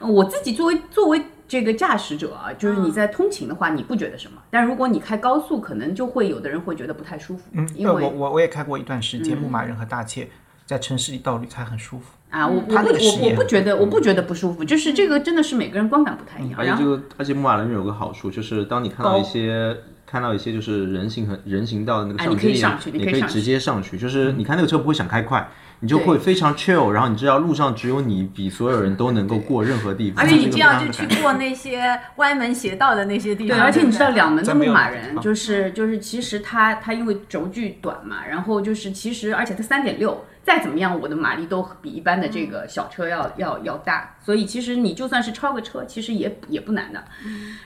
[0.00, 4.42] 嗯，我自己作为作为这个驾驶者啊，就是你在通勤的话，你不觉得什么？
[4.50, 10.28] 但如果你开高速，可能就会有的人会觉得不太舒服，嗯，呃我因为我我也开过一段时间牧马人和大切，
[10.68, 12.04] 在城市里道路开很舒服。
[12.28, 16.58] 啊，我我不它那个视野我我不觉得我不觉得不舒服，就是这个真的是每个人观感不太一样。
[16.58, 19.74] 而且这个，而且牧马人有个好处，就是当你看到一些
[20.06, 25.48] 看到一些就是人行和人行道的那个啊你可以上街上去你你可以直接上去，就是你看那个车不会想开快，
[25.80, 47.04] 你就会非常 chill，然后你知道路上只有你比所有人都能够过任何地方，而且你这样就去过那些歪门邪道的那些地方对，方，而且你知道两门的牧马人就是就是其实它它因为轴距短嘛，然后就是其实而且它三点六，再怎么样我的马力都比一般的这个小车要要要大，所以其实你就算是超个车，其实也也不难的。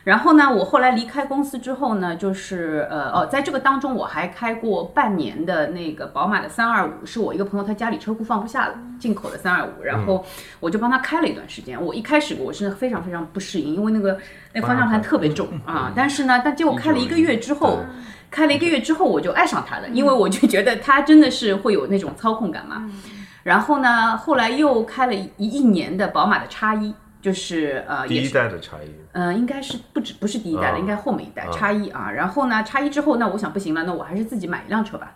[0.02, 10.26] 然后呢，我后来离开公司之后呢，就是呃哦，在这个当中我还开过半年的那个宝马的三二五，是我一个朋友他家里车库放不下了，进口的三二五，然后
[10.58, 11.80] 我就帮他开了一段时间。
[11.80, 14.18] 我一开始我是非常非常不适应，因为那个
[14.52, 17.78] 那方向盘特别重啊，但是呢，但结果开了一个月之后。
[18.32, 22.90] 开了一个月之后，我就爱上它了，因为我就觉得它真的是会有那种操控感嘛。
[23.44, 32.10] 然后呢，后来又开了一一年的宝马的叉一就是呃第一代的叉一，嗯，应该是不止不是第一代了，啊应该后面一代叉一啊。
[32.10, 35.14] 然后呢，叉一之后，那我想不行了，那我还是自己买一辆车吧。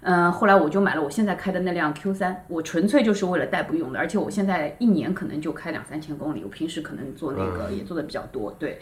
[0.00, 8.78] 嗯，后来我就买了我现在开的那辆 Q 三，我纯粹就是为了代步用的，而且我现在一年可能就开两三千公里，我平时可能做那个也做的比较多，对，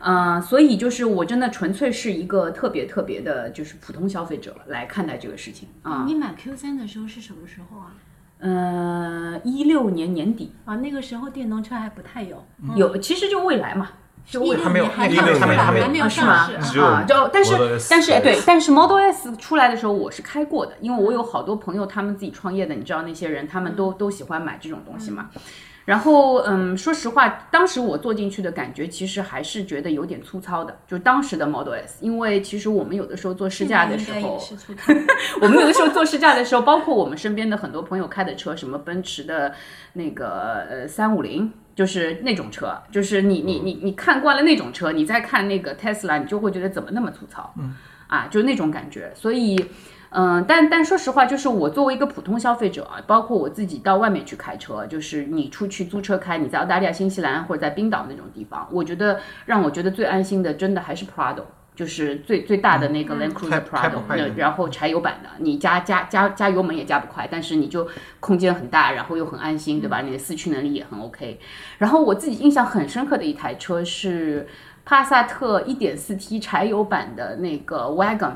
[0.00, 6.04] 嗯，所以就是我真的纯粹是一个特别特别的，就是普通消费者来看待这个事情啊。
[6.06, 7.92] 你买 Q 三的时候是什么时候啊？
[8.40, 12.44] 呃，一六年年底啊，那个时候电动车还不太有，
[12.76, 13.90] 有，其实就未来嘛，
[14.24, 14.62] 就未来。
[14.62, 16.78] 还没有没有没有还没有啊是吗上市。
[16.78, 17.52] 啊，就但是
[17.90, 25.30] 但是哎对但是 Model S 出来的时候我是开过的，因为我有好多朋友他们自己创业的，你知道那些人他们都都喜欢买这种东西嘛。
[25.88, 34.38] 然后嗯，说实话，当时我坐进去的感觉其实还是觉得有点粗糙的，就当时的 Model S，因为其实我们有的时候做试驾的时候。
[35.40, 39.54] 我们有的时候做试驾的时候，包括我们身边的很多朋友开的车，什么奔驰的
[39.94, 47.74] 那个呃三五零，就是那种车，就是你你你你看惯了那种车，你再看那个 Tesla，你就会觉得怎么那么粗糙，嗯，
[48.08, 49.10] 啊，就是那种感觉。
[49.14, 49.56] 所以，
[50.10, 61.42] 嗯、但但说实话，就是我作为一个普通消费者啊，包括我自己到外面去开车，就是你出去租车开，你在澳大利亚、新西兰或者在冰岛那种地方，我觉得让我觉得最安心的，真的还是 Prado。
[61.76, 64.00] 就是最最大的那个 Land Cruiser Prado，
[64.34, 67.86] 然后柴油版的，你加加加加油门也加不快，但是你就
[68.18, 70.00] 空间很大，然后又很安心，对吧？
[70.00, 71.38] 你的四驱能力也很 OK。
[71.78, 74.48] 然后我自己印象很深刻的一台车是
[74.84, 78.32] 帕萨特 1.4T 柴油版的那个 Wagon。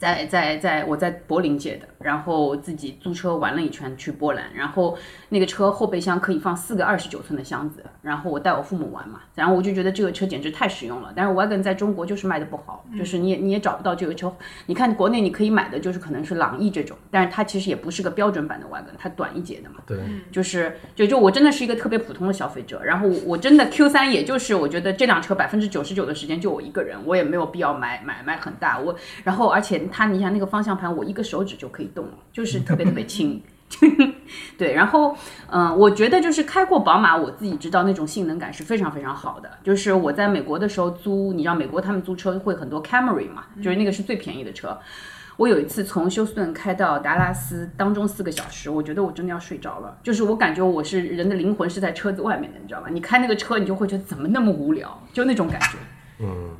[0.00, 4.96] 在在在我在柏林借的，然后自己租车玩了一圈去波兰，然后
[5.28, 11.12] 那个车后备箱可以放四个二十九寸的箱子，然后我带我父母玩嘛，然后我就觉得这个车简直太实用了。
[11.14, 14.34] 但是 Wagon 在中国就是卖的不好，就是你也你也找不到这个车。
[14.66, 19.76] 你看国内你可以买的就是可能是朗逸这种，但是它其实也不是个标准版的 Wagon，它短一截的嘛。
[19.86, 19.98] 对，
[20.32, 33.42] 就是就就我真的是一个特别普通的消费者，然后我我真的 Q 三也就是我觉得这辆车百分之九十九的时间就我一个人，我也没有必要买买买很大，我然后而且它你想那个方向盘我一个手指就可以动了，就是特别特别轻。
[34.58, 35.16] 对，然后
[35.48, 39.48] 嗯、我觉得就是开过宝马，我自己知道那种性能感是非常非常好的。
[39.62, 44.76] 就是我在美国的时候租，你知道美国他们租车会很多 Camry 嘛，就是那个是最便宜的车。
[45.36, 49.96] 我有一次从休斯顿开到达拉斯，当中四个小时，我觉得我真的要睡着了。
[50.02, 52.88] 就是我感觉我是人的灵魂是在车子外面的，你知道吧？
[52.90, 55.78] 你开那个车，你就会觉得怎么那么无聊，就那种感觉。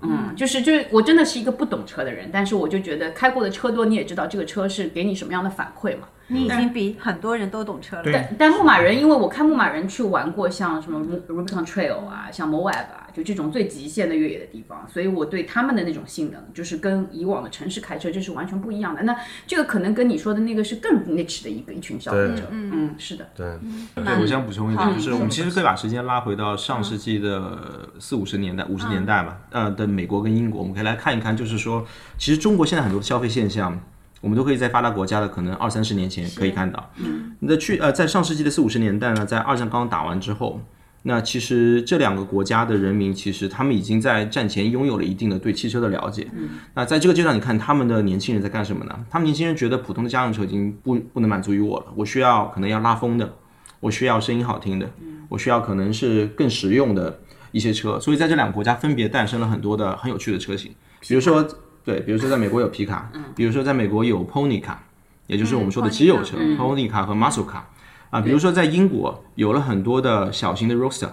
[0.02, 6.08] 嗯，就是就是我真的是一个不懂车的人，但是我就觉得开过的车多，你也知道这个车是给你什么样的反馈嘛。
[6.32, 8.02] 你已经比很多人都懂车了。
[8.04, 19.02] 对但但牧马人，因为我看牧马人去玩过像什么 Rubicon Trail 啊，像 Moab 啊，就这种最极限的越野的地方，所以我对他们的那种性能，就是跟以往的城市开车这是完全不一样的。
[19.02, 22.48] 那这个可能跟你说的那个是更 niche 的一个一群消费者。
[22.50, 23.26] 嗯，是的。
[23.34, 23.58] 对，
[23.94, 31.86] 对，我想补充一点，就是我们其实可以把时间拉回到上世纪的四五十年代、五十年代吧，呃的美国跟英国，我们可以来看一看，就是说，
[32.18, 33.80] 其实中国现在很多消费现象，
[34.20, 36.90] 我们都可以在发达国家的可能二三十年前可以看到。
[36.96, 40.60] 嗯，那去呃，在上世纪的四五十年代呢，在二战刚刚打完之后。
[41.02, 46.26] 那其实这两个国家的人民，其实他们已经在战前拥有了一定的对汽车的了解。
[46.74, 49.06] 那在这个阶段，你看他们的年轻人在干什么呢？
[49.08, 53.34] 他们年轻人觉得普通的家用车已经不不能满足于我了，我需要可能要拉风的，
[53.80, 54.90] 我需要声音好听的，
[55.30, 57.18] 我需要可能是更实用的
[57.52, 61.42] 一些车，所以在这两个国家分别诞生了很多的很有趣的车型，比如说
[61.82, 64.84] 对，比如说在美国有皮卡，比如说在美国有 Pony 卡，
[65.26, 67.70] 也就是我们说的肌肉车、Pony 卡和 Muscle 卡
[68.10, 71.10] 啊，比如说在英国有了很多的小型的 Roadster。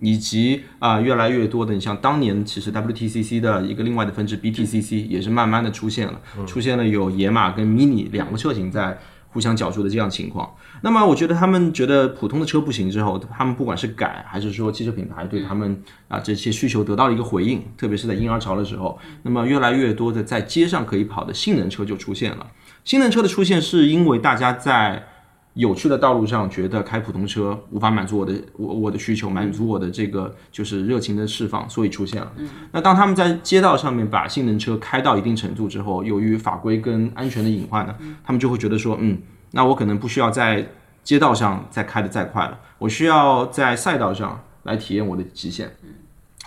[0.00, 10.50] 以及啊、越来越多的，你像当年其实 WTCC 的一个另外的分支 BTCC 也是慢慢的出现了，出现了有野马跟 Mini 两个车型在互相角逐的这样情况。
[10.80, 22.46] 那么我觉得他们觉得普通的车不行之后，他们不管是改还是说汽车品牌对他们啊这些需求得到了一个回应，特别是在婴儿潮的时候，那么越来越多的在街上可以跑的性能车就出现了。
[22.82, 25.06] 性能车的出现是因为大家在
[25.54, 32.32] 有趣的道路上觉得开普通车无法满足我的我我的需求，满足我的这个就是热情的释放，所以出现了。
[32.72, 39.18] 那当他们在街道上面把性能车开到一定程度之后，由于法规跟安全的隐患呢，他们就会觉得说，嗯，
[39.50, 40.66] 那我可能不需要在
[41.02, 45.70] 街道上再开的再快了，我需要在赛道上来体验我的极限。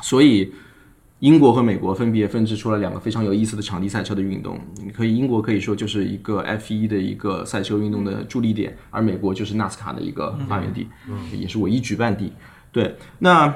[0.02, 0.52] 所以，
[1.24, 4.60] 英国和美国分别分支出了两个非常有意思的场地赛车的运动。
[4.84, 10.86] 你可以，英国可以说就是一个 F 1的一个赛车运动的助力点，而美国就是纳斯卡的一个发源地，
[11.32, 12.34] 也是唯一举办地。
[12.74, 13.56] 对，那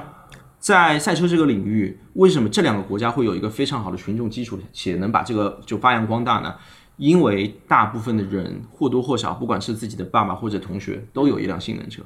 [0.58, 6.54] 在赛车这个领域，为什么这两个国家会有一个非常好的群众基础，且能把这个就发扬光大呢？
[6.96, 12.02] 因为大部分的人或多或少，不管是自己的爸爸或者同学，都有一辆性能车。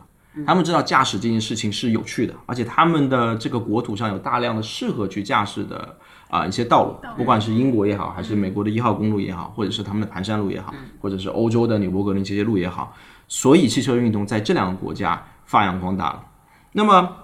[0.47, 5.97] 他们知道驾驶这件事情是有趣的，而且他们的这个国土上有大量的适合去驾驶的
[6.29, 12.95] 啊、一些道路，不管是英国也好，还是美国的一号公路也好，或者是他们的盘山路也好，或者是欧洲的纽伯格林这些路也好，
[13.29, 16.25] 所以汽车运动在这两个国家发扬光大了。
[16.73, 17.17] 那么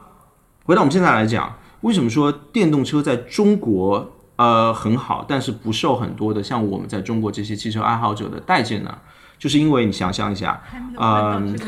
[0.64, 8.98] 回到我们现在来讲，为什么说电动车在中国呃很好，但是不受很多的像我们在中国这些汽车爱好者的待见呢？
[9.38, 10.60] 就是因为你想象一下，
[10.98, 11.56] 嗯，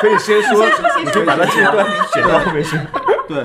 [0.00, 0.64] 可以先说，
[0.98, 2.76] 你可以把它切断，写到后面去。
[3.28, 3.44] 对，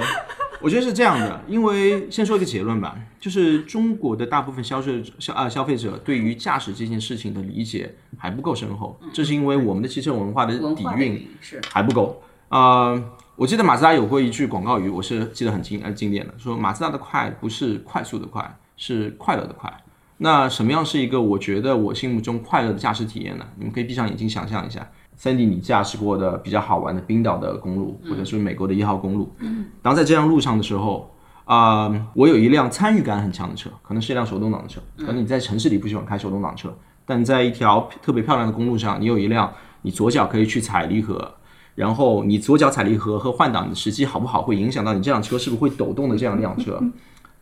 [0.61, 12.23] 我觉得是这样的，因为先说一个结论吧，就是中国的大部分消费消啊消费者对于驾驶这件事情的理解还不够深厚，这是因为我们的汽车文化的底蕴是还不够。
[12.49, 13.03] 呃，
[13.35, 19.71] 我记得马自达有过一句广告语，我是记得很经呃经典的，说马自达的快不是快速的快，是快乐的快。
[20.17, 23.45] 那什么样是一个我觉得我心目中快乐的驾驶体验呢？
[23.57, 24.89] 你们可以闭上眼睛想象一下
[25.19, 29.67] ，Sandy，你驾驶过的比较好玩的冰岛的公路，或者是美国的一号公路，嗯。
[29.81, 31.13] 当在这样路上的时候，
[31.45, 39.53] 啊、我有一辆参与感很强的车，可能是一辆手动挡的车，可能你在城市里不喜欢开手动挡车，但在一条特别漂亮的公路上，你有一辆
[39.83, 41.35] 你左脚可以去踩离合，
[41.75, 46.81] 然后你左脚踩离合和换挡的时机好不好，会影响到你这辆车是不是会抖动的这样一辆车。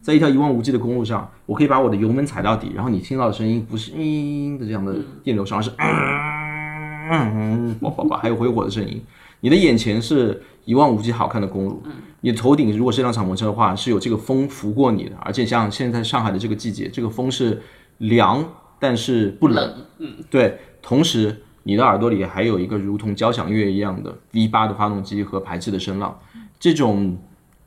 [0.06, 9.02] 在一条一望无际的公路上，我可以把我的油门踩到底，然后你听到的声音不是嘤嘤的这样的电流声，而是嗯，叭叭叭，还有回火的声音。
[9.40, 11.82] 你的眼前是一望无际好看的公路，
[12.22, 17.60] 你的头顶如果是辆敞篷车的话，是有这个风拂过你的，而且像现在上海的这个季节，这个风是
[17.98, 18.48] 凉
[18.78, 26.20] 但是不冷，嗯，对，同时你的耳朵里还有一个如同交响乐一样的 V 八的发动机和排气的声浪，
[26.60, 27.18] 这种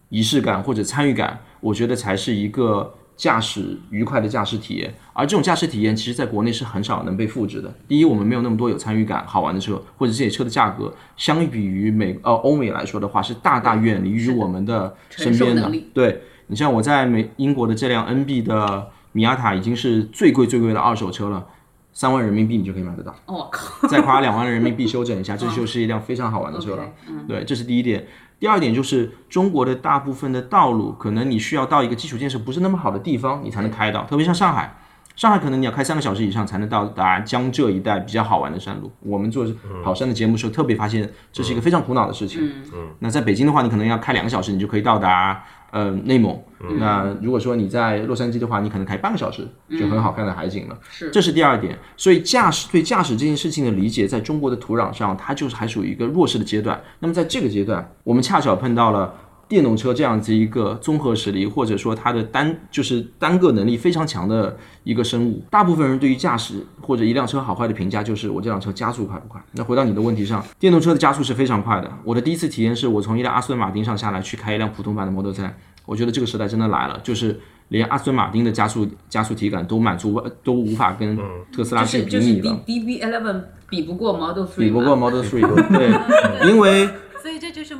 [0.08, 4.94] 仪式感或者参与感，我觉得才是一个驾驶愉快的驾驶体验。
[5.12, 7.74] 而这种驾驶体验，其实在国内是很少能被复制的。
[7.86, 15.70] 第一，我们没有那么多有参与感、好玩的车，或者这些车的价格，相比于美呃欧美来说的话，是大大远离于我们的身边的。
[15.92, 21.46] 对你像我在美英国的这辆 NB 的米亚塔，已经是最贵最贵的二手车了。
[21.92, 26.84] 三万人民币你就可以买得到，我靠，再花两万人民币修整一下， 这就是一辆非常好玩的车了。
[27.26, 28.06] 对，这是第一点。
[28.40, 34.04] 第二点就是中国的大部分的道路，可能你需要到一个基础建设不是那么好的地方，你才能开到。
[34.04, 34.76] 特别像上海，
[35.16, 38.92] 上海可能你要开三个小时以上才能到达江浙一带比较好玩的山路。
[39.00, 39.44] 我们做
[39.82, 42.40] 跑山的节目的时候，特别发现这是一个非常苦恼的事情。
[42.72, 46.38] 嗯，那在北京的话，你可能要开两个小时，你就可以到达呃内蒙。
[46.78, 50.78] 那如果说你在洛杉矶的话，你可能开半个小时就很好看的海景了。
[50.90, 51.78] 是这是第二点。
[51.96, 56.80] 所以驾驶对驾驶这件事情的理解，在中国的土壤上，它就是还属于一个弱势的阶段。
[56.98, 59.14] 那么在这个阶段，我们恰巧碰到了。
[59.48, 69.42] 电动车这样子一个综合实力，或者说它的单就是单个能力非常强的一个生物，大部分人对于驾驶或者一辆车好坏的评价就是我这辆车加速快不快。
[69.52, 71.90] 那回到你的问题上，电动车的加速是非常快的。
[72.04, 75.50] 我的第一次体验是我从一辆阿斯顿马丁上下来去开一辆普通版的 Model 3，
[75.86, 81.18] 我觉得这个时代真的来了，就是连阿斯顿马丁的加速加速体感都满足都无法跟
[81.52, 85.90] 特斯拉就是去比就是拟了 D，D B Eleven 比不过 Model Three，比不过 Model 3对，
[86.50, 86.88] 因为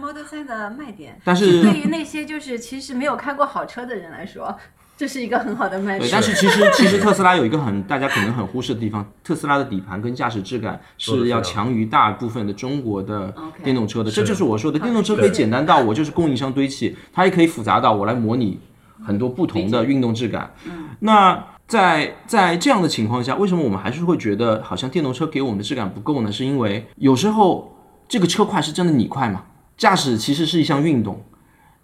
[0.08, 1.20] Model 3的卖点。
[1.22, 4.56] 但是对于那些就是其实没有开过好车的人来说，
[4.96, 6.10] 这是一个很好的卖对，点。
[6.10, 14.10] 但是其实其实特斯拉有一个很大家可能很忽视的地方，特斯拉的底盘跟驾驶质感是要强于大部分的中国的电动车的。
[14.10, 18.58] 这就是我说的，电动车可以简单到我就是供应商堆砌，它也可以复杂到我来模拟
[19.04, 20.52] 很多不同的运动质感。
[21.00, 26.32] 那在在这样的情况下，为什么我们还是会觉得好像电动车给我们的质感不够呢？
[26.32, 27.76] 是因为有时候
[28.08, 29.44] 这个车快是真的你快吗？
[29.78, 31.24] 驾驶其实是一项运动，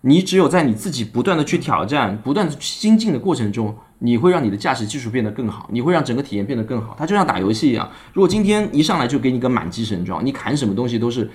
[0.00, 6.96] 你只有在你自己不断的去挑战、不断的精进的过程中，你会让你的驾驶技术变得更好，你会让整个体验变得更好。
[6.98, 11.30] 它就像打游戏一样，如果今天一上来就给你个满级神装，你砍什么东西都是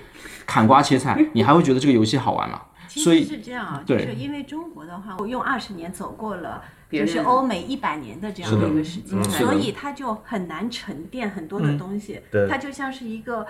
[0.46, 2.60] 砍瓜切菜，你还会觉得这个游戏好玩吗？
[2.86, 6.62] 其所以实是这样啊，就对是因为中国的话，我用二十年走过了。
[6.92, 12.20] 就是欧美一百年的这样的一个时间，所以它就很难沉淀很多的东西。
[12.32, 13.46] 对它就像是一个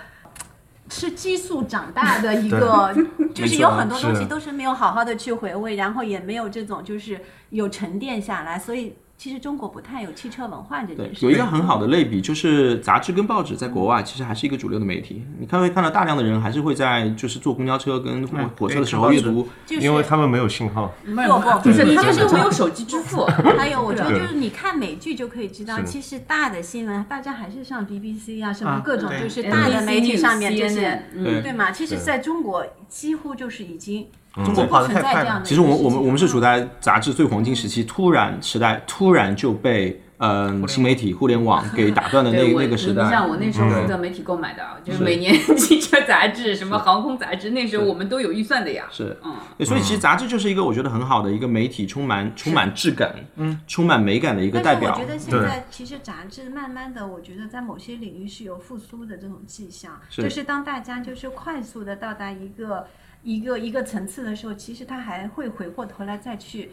[0.91, 2.95] 吃激素长大的 一个，
[3.33, 7.19] 就是有很多东西都是没有好好的去回味，然后也没有这种就是
[7.51, 11.27] 有沉淀下来，所以其实中国不太有汽车文化这件，事。
[11.27, 15.23] 有一个很好的类比，就是杂志跟报纸在国外其实还是一个主流的媒体。
[15.39, 19.47] 你看会看到大量的人还是会在就是坐公交车跟火火车的时候阅读。
[19.69, 20.91] 因为他们没有信号。
[21.05, 23.27] 没不不不是他们就是又没有手机支付，
[23.59, 31.43] 还有，我觉得就是你看美剧就可以知道，其实大的新闻大家还是上 BBC 啊，什么啊各种就是大的媒体上面这些，CNN 对。
[31.43, 31.71] 对吗？
[31.71, 35.15] 其实在中国几乎就是已经中国跑得太快了。
[35.15, 35.45] 存在这样的。
[35.45, 43.05] 其实我们我们我们是处在杂志最黄金时期，突然时代突然就被嗯新媒体、互联网给打断的那那个时代。
[43.05, 48.85] 你像我那时候负责媒体购买的啊，就是每年 汽车杂志、什么航空杂志，那时候我们都有预算的呀。
[48.91, 55.39] 是，嗯，对，所以其实杂志就是一个我觉得很好的一个媒体，充满充满质感，嗯，充满美感的一个代表但是我觉。
[55.39, 60.23] 得现在其实杂志慢慢的，我觉得在某些领域是有复苏的这种迹象，是。
[60.23, 62.87] 就是当大家就是快速的到达一个
[63.23, 66.71] 一个一个层次的时候，其实他还会回过头来再去。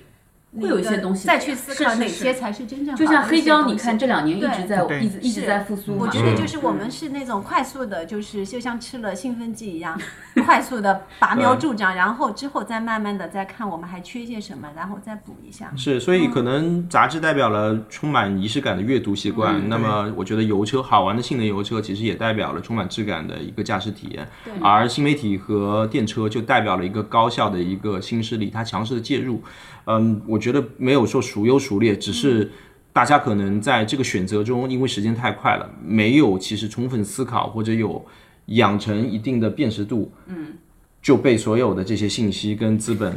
[0.59, 5.97] 会有一些东西再去思考哪些才是真正好就像黑胶，你看这两年一直在一直一直在复苏嘛。
[5.99, 9.99] 我觉得嗯就是我们是那种快速的，就是就像吃了兴奋剂一样，
[10.45, 15.71] 快速的 拔苗助长，然后之后再慢慢的再看我们还缺些什么，然后再补一下。
[15.75, 19.67] 是，所以可能杂志代表了充满仪式感的阅读习惯。
[19.67, 24.27] 那么，我觉得油车好玩的性能油车，其实也代表了充满质感的一个驾驶体验。
[24.61, 29.43] 而新媒体和电车就代表了一个高效的一个新势力，它强势的介入。
[29.87, 32.51] 嗯，我觉得没有说孰优孰劣，只是
[32.93, 38.05] 大家可能在这个选择中，因为时间太快了，没有其实充分思考或者有
[38.47, 40.53] 养成一定的辨识度，嗯，
[41.01, 43.13] 就被所有的这些信息跟资本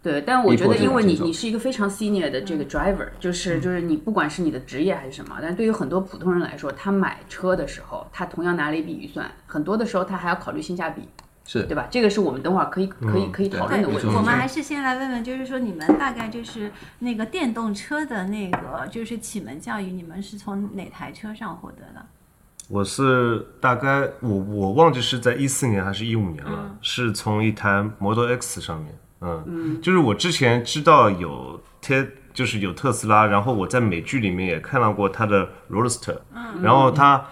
[0.00, 11.02] 对，但我觉得，因为你你是一个非常 senior 的这个 driver，就是就是你不管是你的职业还是什么，但对于很多普通人来说，他买车的时候，他同样拿了一笔预算，很多的时候他还要考虑性价比，
[11.48, 11.88] 是对吧？
[11.90, 14.06] 这个是我们等会儿可以可以可以讨论的问题。
[14.08, 22.04] 我们还是先来问问，就是说你们大概就是那个电动车的那个就是启蒙教育，你们是从哪台车上获得的？
[22.68, 36.18] 我是大概我我忘记是在一四年还是一五年了，是从一台 Model X 上面，嗯，就是我之前知道有特就是有特斯拉，然后我在美剧里面也看到过它的 Roadster，
[36.60, 37.24] 然后它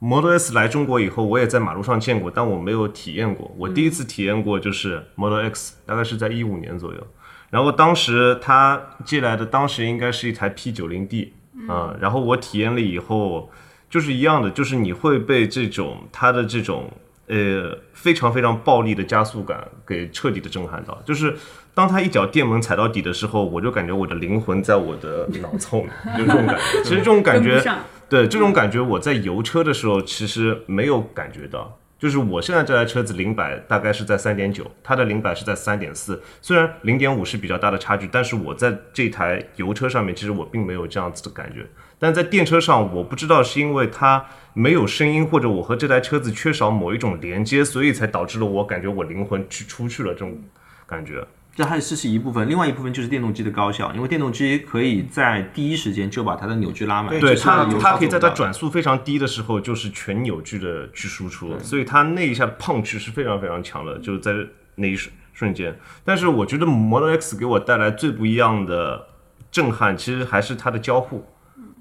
[0.00, 3.52] Model S 来中国以后，我也在马路上见过，但我没有体验过。
[3.56, 7.06] 我第一次体验过就是 Model X，大概是在一五年左右。
[7.50, 11.32] 然后当时他寄来的，当时应该是一台 P 九零 D
[11.68, 13.50] 啊，然后我体验了以后，
[13.90, 16.92] 就是一样的，就是你会被这种它的这种
[17.26, 21.00] 呃非常非常暴力的加速感给彻底的震撼到。
[21.04, 21.34] 就是
[21.74, 25.88] 当他一脚电门踩到底的时候，我就感觉我的灵魂在我的脑凑里，
[26.18, 26.82] 就这种感觉。
[26.84, 27.60] 其实这种感觉
[28.08, 31.78] 对这种感觉，我在油车的时候其实没有感觉到。
[31.98, 36.22] 就是我现在这台车子零百大概是在三点九，它的零百是在三点四。
[36.40, 41.66] 虽然零点五是比较大的差距，但是我在这台油车上面，其实我并没有这样子的感觉。
[41.98, 50.38] 但在电车上，我不知道是因为它没有声音，或者我和这台车子缺少某一种连接，所以才导致了我感觉我灵魂去出去了这种
[50.86, 51.26] 感觉。
[51.58, 64.32] 这还是是一部分，另外一部分就是电动机的高效，因为电动机可以在第一时间就把它的扭矩拉满，对它，它可以在它转速非常低的时候，就是全扭矩的去输出，所以它那一下碰去是非常非常强的，就是在
[64.76, 65.76] 那一瞬瞬间。
[66.04, 69.08] 但是我觉得 Model X 给我带来最不一样的
[69.50, 71.26] 震撼，其实还是它的交互，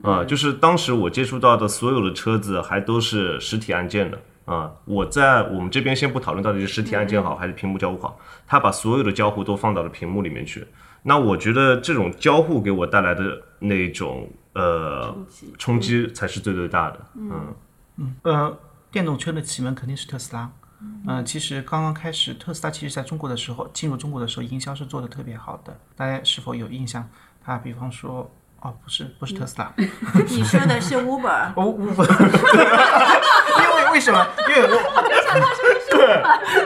[0.01, 4.19] 啊、就是当时我接触到的所有的车子还都是实体按键的。
[4.47, 8.17] 啊、我在我们这边先不讨论到底是实体按键好还是屏幕交互好，
[8.47, 10.65] 他把所有的交互都放到了屏幕里面去。
[11.03, 15.13] 那我觉得这种交互给我带来的那种呃
[15.57, 16.99] 冲击才是最最大的。
[17.15, 17.53] 嗯
[17.97, 18.57] 嗯，呃，
[18.89, 20.49] 电动车的启蒙肯定是特斯拉。
[21.07, 25.75] 嗯、其实刚刚开始，特斯拉其实在中国的时候，进入中国的时候，营销是做的特别好的。
[25.95, 27.07] 大家是否有印象？
[27.43, 28.29] 它比方说，
[28.61, 29.73] 哦，不是，不是特斯拉，
[30.29, 32.03] 你说的是 Uber，哦，我
[33.59, 34.27] 因为 为什么？
[34.47, 34.77] 因为我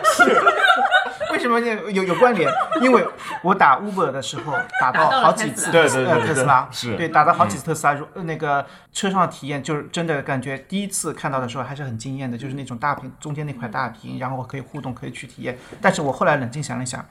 [0.03, 2.51] 是为什么有有有关联？
[2.81, 3.07] 因为
[3.41, 15.57] 我打 Uber 的时候打到好几次特斯拉对对对对呃特斯拉是对打到好几次特斯拉，那个车上的体验就是真的感觉第一次看到的时候还是很惊艳的，就是那种大屏中间那块大屏，然后我可以互动可以去体验。
[15.81, 17.05] 但是我后来冷静想了想，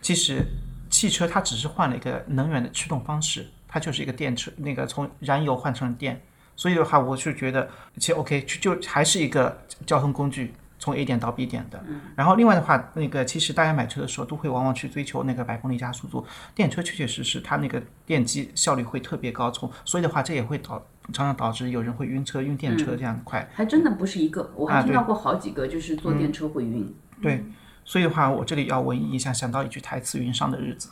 [0.00, 0.40] 其实
[0.88, 6.22] 汽车它只是换了一个能源的驱动方式，它就是一个电车，那个从燃油换成了电。
[6.58, 9.56] 所以的话，我是觉得其实 OK，就就还是一个
[9.86, 11.80] 交通工具，从 A 点到 B 点的。
[12.16, 23.48] 然后另外的话，那个其实大家买车的时候都会往往去追求那个百公里加速度，电车确确实实它那个电机效率会特别高，从所以的话，这也会导常常导致有人会晕车、晕电车这样快。
[23.54, 26.92] 还真的不是一个，我还听到过好几个，就是坐电车会晕。
[27.22, 27.44] 对，
[27.84, 30.90] 所以的话，我这里要文艺一下，想到一句台词：“云上的日子。”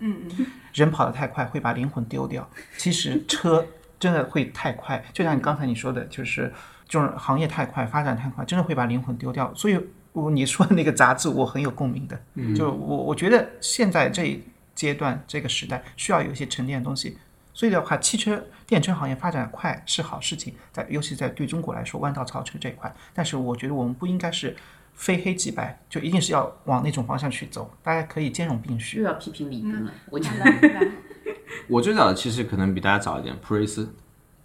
[0.00, 2.48] 嗯嗯，人跑得太快会把灵魂丢掉。
[2.78, 3.64] 其实车
[4.02, 6.52] 真的会太快，就像你刚才你说的，就是
[6.88, 9.54] 就是行业太快，发展太快，真的会把灵魂丢掉。
[9.54, 9.78] 所以
[10.12, 12.20] 我你说的那个杂志，我很有共鸣的。
[12.34, 14.42] 嗯就我我觉得现在这一
[14.74, 17.16] 阶段这个时代需要有一些沉淀的东西。
[17.54, 22.92] 所以的话，汽车电车行业发展快是好事情，在尤其在对中国来说，弯道超车这一块。
[23.14, 24.56] 但是我觉得我们不应该是
[24.94, 28.98] 非黑即白，就一定是要往那种方向去走，大家可以兼容并蓄。
[28.98, 30.88] 又要批评李斌了，我觉好得。
[31.68, 33.88] 我最早的其实可能比大家早一点，普锐斯，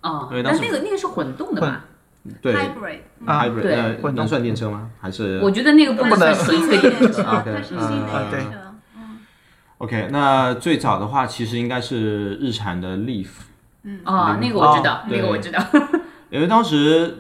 [0.02, 1.86] 哦因为，当那个那个是混动的吧？
[2.42, 4.90] 对 hybrid，啊 hybrid，对呃混动能算电车吗？
[5.00, 7.22] 还是我觉得那个不能算纯粹电车。
[7.28, 8.68] 啊它是新的车。
[9.80, 10.08] OK？
[10.12, 13.28] 那最早的话，其实应该是日产的 Leaf，
[13.84, 15.64] 嗯哦，那个我知道，那个我知道。
[16.32, 17.16] 因为当时，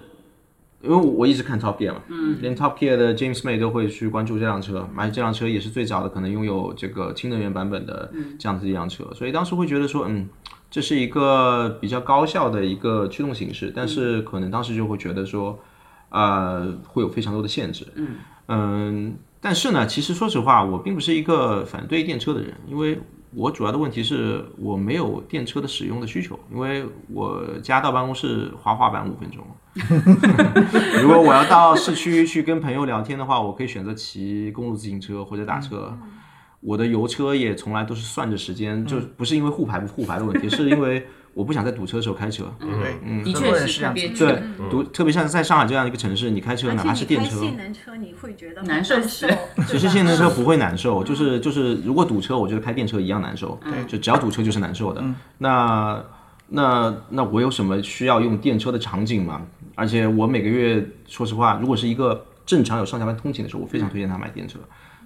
[0.82, 10.30] 因为我一直看 Top Gear 嘛，嗯，连 Top Gear 的 James May 都会去关注这辆车，而且这辆车也是最早的可能拥有这个氢能源版本的这样子一辆车，所以当时会觉得说，嗯，
[10.69, 15.59] 这是一个比较高效的一个驱动形式，但是可能当时就会觉得说，
[16.09, 17.86] 呃，会有非常多的限制，
[18.47, 22.99] 嗯但是呢，其实说实话，我并不是一个反对电车的人，因为
[23.34, 29.45] 我主要的问题是我没有电车的使用的需求，因为我家到办公室滑滑板五分钟。
[31.01, 35.95] 如果我要到市区去跟朋友聊天的话，我可以选择骑公路自行车或者打车。
[36.59, 41.05] 我的油车也从来都是算着时间，就不是因为护牌不护牌的问题，是因为
[41.38, 42.51] 我不想在堵车的时候开车。
[42.59, 48.95] 对，的确是这样子对，堵特别像在上海这样一个城市，你开车哪怕而且开是电车，性能车，你会觉得难受
[49.67, 53.59] 其实性能车不会难受，就是就是，如果堵车，我觉得开电车一样难受。
[53.63, 55.03] 对，就只要堵车就是难受的。
[55.38, 56.03] 那
[56.47, 59.43] 那那我有什么需要用电车的场景吗？
[59.75, 64.57] 而且我每个月，说实话，如果是一个正常有上下班通勤的时候，我非常推荐他买电车。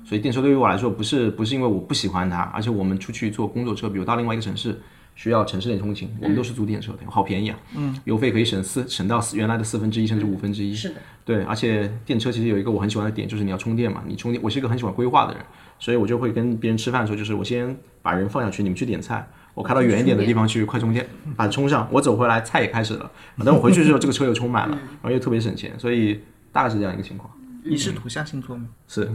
[0.05, 4.81] 所以电车对于我来说，不是不是因为我不喜欢它，而且我们出去坐工作车，比如到另外一个城市。
[5.21, 7.59] 需要城市内通勤，我们都是租电车的，好便宜啊！
[7.75, 10.73] 嗯，油费可以省四省到四原来的四分之一甚至五分之一。
[10.73, 14.01] 是的，对，而且电车其实有一个我很喜欢的点，就是你要充电嘛。
[14.07, 15.43] 你充电，我是一个很喜欢规划的人，
[15.77, 21.07] 所以我就会跟别人吃饭的时候，就是我先把人放下去，你们去点菜，我开到远一点的地方去快充电，
[21.37, 23.11] 把它充上，我走回来菜也开始了，
[23.45, 26.19] 等我回去之后，这个车又充满了，然后又特别省钱，所以
[26.51, 27.31] 大概是这样一个情况。
[27.63, 28.65] 你是土象星座吗？
[28.87, 29.07] 是，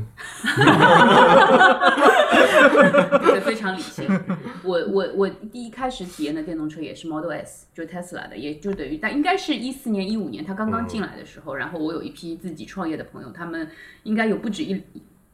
[3.25, 4.07] 对，非常理性。
[4.63, 13.69] 我我我第一开始体验的电动车也是 Model S，就是 Tesla 的，也就等于但应该是一四年一五年它刚刚进来的时候，然后我有一批自己创业的朋友，他们
[14.03, 14.83] 应该有不止一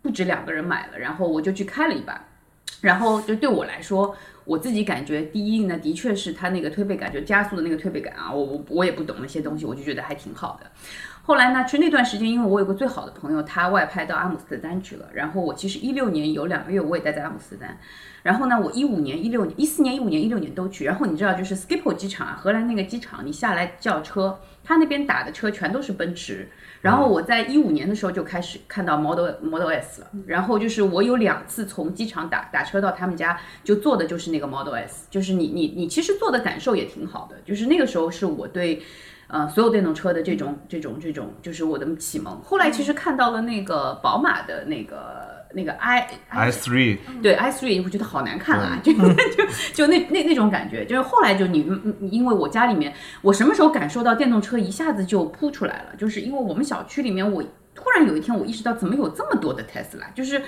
[0.00, 2.26] 不止两个人买了，然后我就去开了一把，
[2.80, 4.16] 然后就对我来说。
[4.44, 10.68] 我自己感觉，第一呢，的确是它那个推背感，就加速的那个推背感啊，我我我也不懂那些东西，我就觉得还挺好的。
[11.24, 17.78] 后来呢，其实那段时间，因为我有个最好的朋友，他外派到阿姆斯特丹去了，然后我其实一六年有两个月我也待在阿姆斯特丹，
[18.24, 20.84] 然后呢，我一五年、一六年、一四年、一五年、一六年都去。
[20.84, 26.48] 然后你知道，就是 skip 机场啊，荷兰那个机场，你下来叫车，他那边打的车全都是奔驰。
[26.80, 38.82] 然后我在一五年的时候就开始看到 Model Model S 了，然后就是我有两次从机场打打车到他们家，就坐的就是那个 Model S，就是你你你其实坐的感受也挺好的，就是那个时候是我对。
[39.32, 42.38] 呃，所有电动车的这种、这种、这种，就是我的启蒙。
[42.42, 51.66] 后来其实看到了那个宝马的那个、那个 i i three 对 i three，我觉得好难看啊， 就就就那那那种感觉，就是后来就你
[52.10, 57.42] 因为我家里面，我什么时候感受到电动车一下子就扑出来了，就是因为我们小区里面，我
[57.74, 60.42] 突然有一天我意识到怎么有这么多的 Tesla，就是。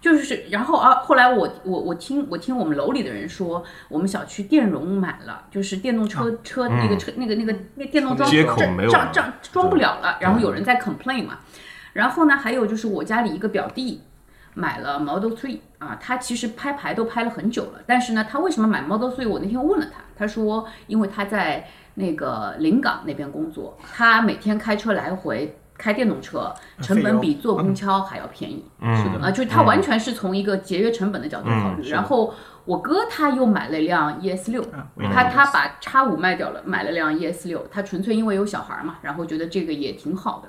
[0.00, 11.38] 就是，然后啊，后来我我我听我听我们楼里的人说，我们小区电容满了，就是电动车车那个车那个那个那电动装接口没有装装装不了了，然后有人在 complain 嘛，
[11.94, 14.02] 然后呢，还有就是我家里一个表弟
[14.54, 19.28] 买了 Model Three 啊，他其实拍牌都拍了很久了，但是呢，他为什么买 Model Three？
[19.28, 25.58] 我那天问了他，他说因为他在那个临港那边工作，他每天开车来回。
[25.78, 31.88] 开电动车成本比坐公交还要便宜，嗯是的啊，就是他完全是从一个节约成本的角度考虑。
[31.90, 32.32] 然后
[32.64, 34.64] 我哥他又买了一辆 ES 六，
[35.12, 40.48] 他他把叉五卖掉了，买了辆 ES 六，他纯粹因为有小孩嘛，然后觉得这个也挺好的。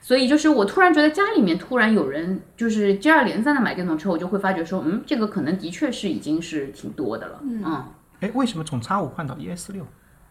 [0.00, 7.84] 所以就是我突然觉得家里面突然有人就是接二连三的买电动车，我就会发觉说，嗯，这个可能的确是已经是挺多的了，嗯。
[8.20, 9.84] 哎，为什么从叉五换到 ES 六？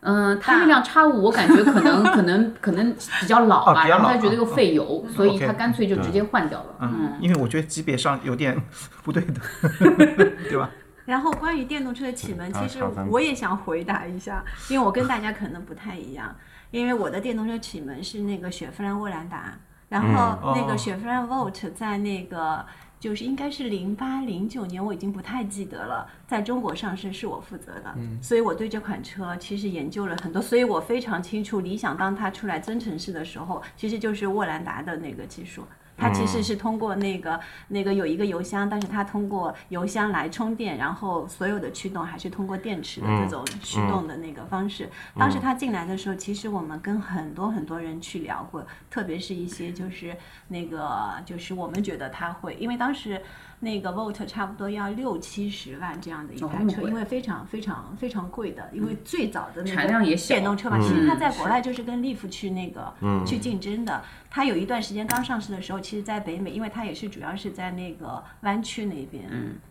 [0.06, 6.76] 嗯，他那辆叉五，我感觉可能 可能可能比较老吧，哦老然后他觉得又费油，所以他干脆就直接换掉了。
[6.82, 8.56] 嗯，因为我觉得级别上有点
[9.04, 9.42] 不对的，
[10.48, 10.70] 对吧？
[11.06, 12.80] 然后关于电动车的启蒙，其实
[13.10, 16.36] 我也想回答一下，因为我跟大家可能不太一样，
[16.72, 19.54] 因为我的电动车启蒙是那个雪佛兰沃兰达，
[19.90, 22.64] 然后那个雪佛兰 Volt 在那个。
[23.00, 26.08] 就是应该是零八零九年，我已经不太记得了。
[26.28, 35.64] 在中国上市是我负责的，所以我对这款车其实研究了很多，所以我非常清楚理想当它出来增程式的时候，其实就是沃兰达的那个技术。
[35.98, 37.40] 它其实是通过那个
[37.70, 44.90] 那个有一个油箱，但是它通过油箱来充电，然后所有的驱动还是通过电池的这种驱动的那个方式。
[45.18, 50.16] 当时它进来的时候，其实我们跟很多很多人去聊过，特别是一些就是
[50.50, 53.22] 那个就是我们觉得它会，因为当时。
[53.60, 62.94] 那个 Volt 差不多要六七十万这样的一台车，因为非常非常非常贵的，因为最早的那个电动车嘛，其实它在国外就是跟 Leaf 去那个
[63.26, 64.04] 去竞争的。
[64.30, 69.24] 它有一段时间刚上市的时候，其实在北美，因为它也是主要是在那个湾区那边，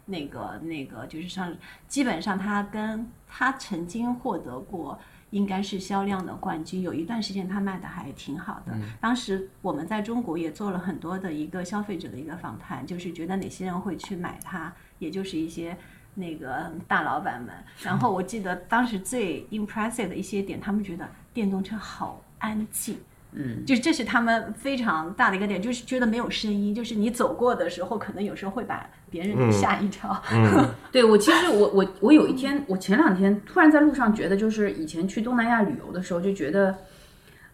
[0.07, 1.55] 那个那个就是上，
[1.87, 4.99] 基本上它跟它曾经获得过。
[5.35, 8.73] 应该是销量的冠军，有一段时间它卖的还挺好的。
[9.01, 15.77] 当时我们在中国也做了很多的一个消费者的一个访谈，就是觉得哪些人会去买它，也就是一些
[16.15, 17.53] 那个大老板们。
[17.83, 22.97] 然后我记得当时最 impressive 的一些点，他们觉得电动车好安静。
[23.37, 30.23] 嗯，就这是他们非常大的一个点，就是觉得没有声音，就是你走过的时候，可能有时候会把别人吓一跳。
[30.93, 36.75] 对我，其实我我我有一天，我前两天突然在路上觉得，就是以前去东南亚旅游的时候，就觉得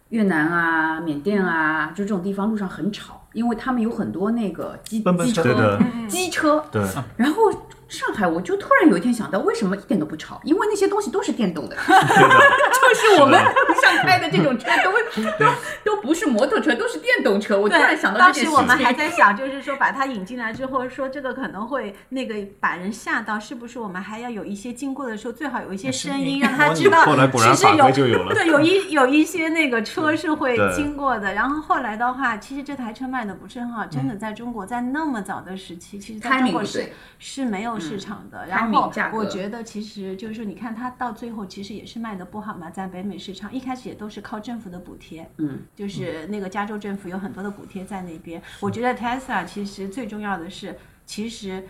[0.09, 6.63] 越南啊、缅甸啊，就这种地方路上很吵，因为他们有很多那个机机车、机车。
[6.71, 6.81] 对，
[7.17, 7.51] 然后。
[7.91, 10.39] 上海，我就突然有一天想到，为什么一点都不吵？
[10.45, 13.37] 因为那些东西都是电动的， 就是我们
[13.81, 14.91] 上开的这种车都
[15.37, 15.51] 都
[15.83, 17.59] 都不是摩托车，都是电动车。
[17.59, 23.77] 我突然想到当时我们还在想，就是说把它引进来之后，说这个可能会那个把人吓到，是不是？
[23.77, 27.91] 我们还要有一些经过的时候，最好有一些声音，让他知道其实有
[28.29, 31.33] 对有一有一些那个车是会经过的。
[31.33, 36.89] 然后后来的话，其实这台车卖的不是很好，真的在中国在那么早的时期，其实在中国是
[37.19, 37.80] 是没有。
[37.81, 48.41] 市场的，然后我觉得其实就是说，你看它到最后其实也是卖的不好嘛，在北美市场一开始也都是靠政府的补贴，嗯，就是那个加州政府有很多的补贴在那边。
[48.59, 51.67] 我觉得 Tesla 其实最重要的是，其实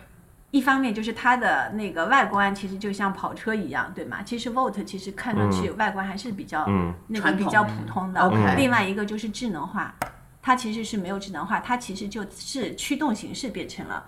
[0.50, 4.22] 一方面就是它的那个外观其实就像跑车一样，对吗？
[4.22, 6.66] 其实 Volt 其实看上去外观还是比较
[7.08, 8.54] 那个比较普通的。
[8.56, 9.94] 另外一个就是智能化。
[10.42, 14.04] 它其实是没有智能化，它其实就是驱动形式变成了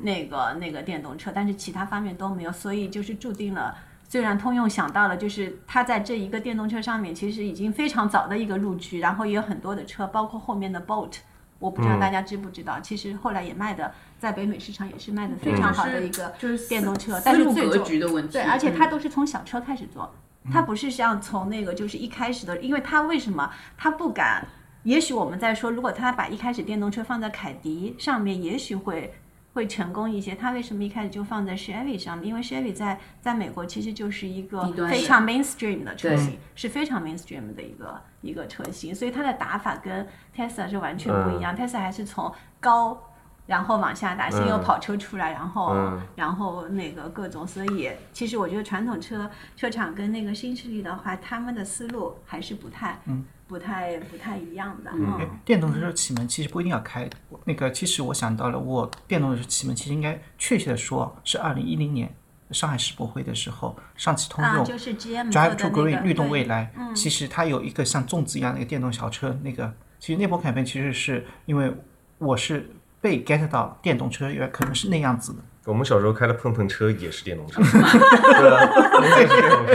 [0.00, 3.76] 那个那个电动车，但是其他方面都没有，所以就是注定了。
[4.08, 11.16] 虽然通用想到了，就是它在这一个电动车上面其实已经非常早的一个入局，然后也有很多的车，包括后面的 Bolt，
[11.58, 16.32] 我不知道大家知不知道，其实后来也卖的在北美市场也是卖的非常好的一个
[16.68, 17.84] 电动车，但是最终
[18.28, 20.14] 对，而且它都是从小车开始做，
[20.50, 24.46] 它不是像从那个就是一开始的，因为它为什么它不敢？
[24.84, 29.12] 也许我们在说，如果他把一开始电动车放在凯迪上面，也许会
[29.52, 30.34] 会成功一些。
[30.34, 32.28] 他为什么一开始就放在 Chevy 上面？
[32.28, 40.06] 因为 Chevy 在在美国其实就是一个非常 mainstream 的车型，是非常 mainstream 的一个一个车型，所以它的打法跟
[40.36, 41.56] Tesla 是完全不一样。
[41.56, 42.30] Tesla 还是从
[42.60, 42.98] 高
[43.46, 45.74] 然后往下打，先有跑车出来，然后
[46.14, 47.46] 然后那个各种。
[47.46, 52.98] 所以其实我觉得传统车车厂跟那个新势力的话，他们的思路还是不太。
[53.46, 54.90] 不太不太一样的。
[54.94, 57.08] 嗯，电动车启蒙其实不一定要开。
[57.44, 62.14] 那个，其实我想到了，我电动车启蒙其实应该确切的说是二零一零年
[62.50, 66.72] 上海世博会的时候，上汽通用 Drive to Green 律动未来。
[66.76, 69.38] 嗯，其实它有一个像粽子一样的一个电动小车。
[69.42, 71.72] 那个，其实那波改变其实是因为
[72.18, 72.70] 我是
[73.00, 75.38] 被 get 到电动车原可能是那样子的。
[75.66, 79.74] 我们小时候开的碰碰车也是电动车， 对啊，也是电动车。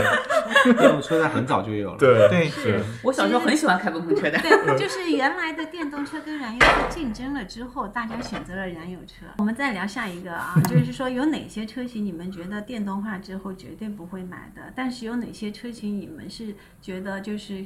[0.62, 2.80] 电动车在很早就有了，对对是。
[3.02, 4.38] 我小时候很喜欢开碰碰车的。
[4.38, 9.26] 对，就是原来的电动车跟燃油车竞争了之后，大家选择了燃油车。
[9.38, 14.60] 我们再聊下一个啊，就是说有哪些车型你们觉得电动化之后绝对不会买的？
[14.76, 17.64] 但是有哪些车型你们是觉得就是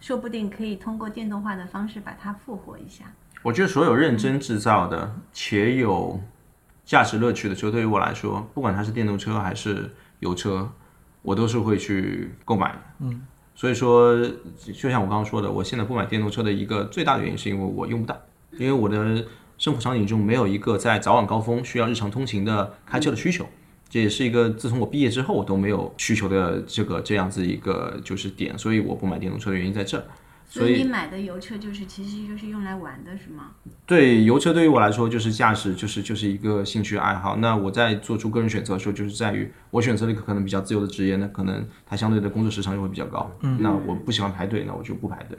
[0.00, 3.04] 说不定可以通过电动化的方式把它复活一下？
[3.42, 6.18] 我觉得所有认真制造的且有
[6.86, 10.72] 驾驶乐趣的车，对于我来说，不管它是电动车还是油车。
[11.22, 13.20] 我都是会去购买的，嗯，
[13.52, 14.16] 所以说，
[14.72, 18.16] 就像我刚刚说的，我现在不买电动车的一个最大的原因，是因为我用不到，
[18.52, 19.26] 因为我的
[19.58, 23.44] 生活场景中没有一个在早晚高峰需要日常通勤的开车的需求，
[23.88, 29.98] 这也是一个自从我毕业之后我都没有需求的这个这样子一个就是点，所以我不买电动车的原因在这。
[30.48, 33.50] 所以你买的油车就是其实就是用来玩的是吗？
[33.84, 37.36] 对，油车对于我来说就是驾驶，就是就是一个兴趣爱好。
[37.36, 43.30] 那我在做出个人选择的时候，就是在于我选择了一个可能比较自由的职业，那可能它相对的工作时长又会比较高。
[43.40, 45.36] 嗯，那我不喜欢排队，那我就不排队。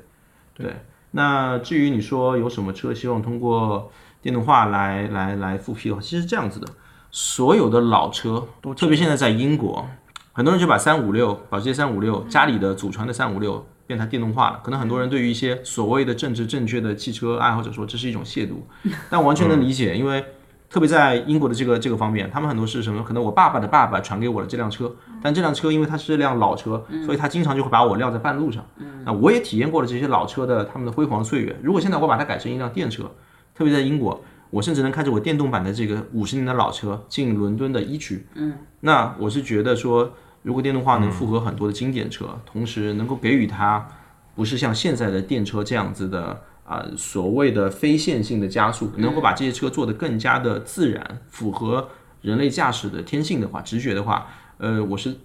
[0.54, 0.76] 对，
[1.12, 3.90] 那至于你说有什么车希望通过
[4.22, 6.68] 电动化来来来复辟的话，其实是这样子的，
[7.12, 8.46] 所有的老车，
[8.76, 9.88] 特别现在在英国，
[10.34, 13.66] 很多人就把三五六保时捷三五六家里的祖传的三五六。
[13.88, 14.60] 变成电动化了。
[14.64, 18.56] 可能很多人对于一些所谓的政治正确的汽车爱好者说这是一种亵渎，
[19.10, 20.24] 但完全能理解，因为
[20.70, 23.02] 特别在英国的这个这个方面，他们很多是什么？
[23.02, 28.64] 可能我爸爸的爸爸传给我的这辆车，但这辆车因为它是辆老车，所以他经常就会把我撂在半路上。
[29.06, 31.56] 那我也体验过了这些老车的他们的辉煌岁月。
[31.64, 33.10] 如果现在我把它改成一辆电车，
[33.56, 38.28] 特别在英国，我甚至能开着我电动版的这个五十年的老车进伦敦的一区。
[38.36, 40.14] 嗯，那我是觉得说，
[40.48, 43.86] 如果电动化能复合很多的经典车，同时能够给予它
[44.34, 51.90] 不是像现在的电车这样子的啊、所谓的非线性的加速，能够把这些车做得更加的自然，符合
[52.22, 54.28] 人类驾驶的天性的话，直觉的话，
[54.58, 55.18] 呃，我是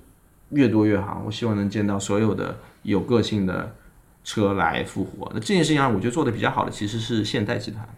[0.51, 1.23] 越多越好。
[1.25, 3.77] 我希望能见到所有的有个性的
[4.25, 5.31] 车来复活。
[5.33, 7.89] 那这件事情上，我觉得做的比较好的其实是现代集团。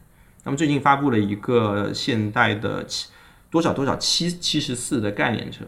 [0.44, 3.08] 那么最近发布了一个现代的七
[3.50, 5.64] 多少多少七七十四的概念车，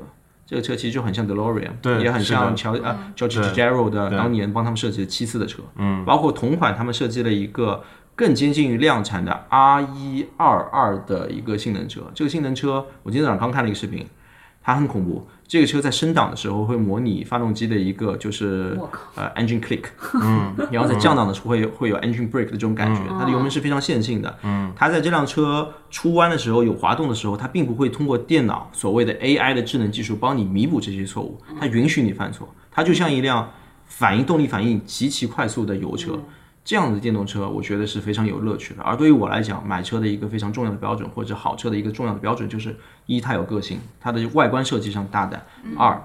[0.46, 7.82] 这个车其实就很像 DeLorean，对也很像乔啊 George Gerald 的当年帮他们设计的七四的车，嗯，包括同款他们设计了一个
[8.14, 12.02] 更接近于量产的 R 一二二的一个性能车。
[12.14, 14.06] 这个性能车我今天早上刚看了一个视频，
[14.66, 15.24] 它很恐怖。
[15.46, 18.76] 这个车在升档的时候会模拟发动机的一个就是
[19.14, 19.84] 呃 engine click，
[20.20, 33.48] 嗯， 然后在降档的时候会会有 engine brake 的这种感觉，它的油门是非常线性的，嗯，它在这辆车出弯的时候有滑动的时候，它并不会通过电脑所谓的 AI 的智能技术帮你弥补这些错误，它允许你犯错，它就像一辆
[33.86, 36.18] 反应动力反应极其快速的油车。
[36.66, 38.82] 这样的电动车，我觉得是非常有乐趣的。
[38.82, 42.74] 而对于我来讲，买车的一个非常重要的标准，或者好车的一个重要的标准，就是
[43.06, 45.40] 一，它有个性，它的外观设计上大胆；
[45.78, 45.96] 二，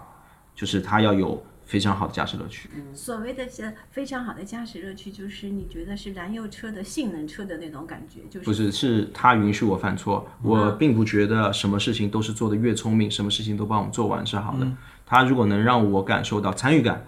[0.54, 2.70] 就是它要有非常好的驾驶乐趣。
[2.94, 10.30] 所谓的这非常好的驾驶乐趣，就是你觉得是燃油车的性能车的那种感觉，就是不是，是它允许我犯错。
[10.44, 14.68] 我并不觉得什么事情都是做的越聪明，什么事情都帮我们做完是好的。
[15.08, 17.04] 它如果能让我感受到参与感，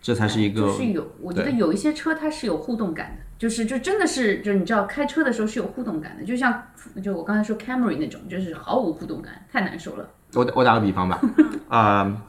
[0.00, 6.62] 这才是一个就是有，我觉得有一些车它是有互动感的，就是就真的是，就是你知道开车的时候是有互动感的，就像
[7.02, 10.08] 就我刚才说 Camry 那种，就是毫无互动感，太难受了。
[10.32, 11.20] 我我打个比方吧，
[11.68, 12.22] 啊、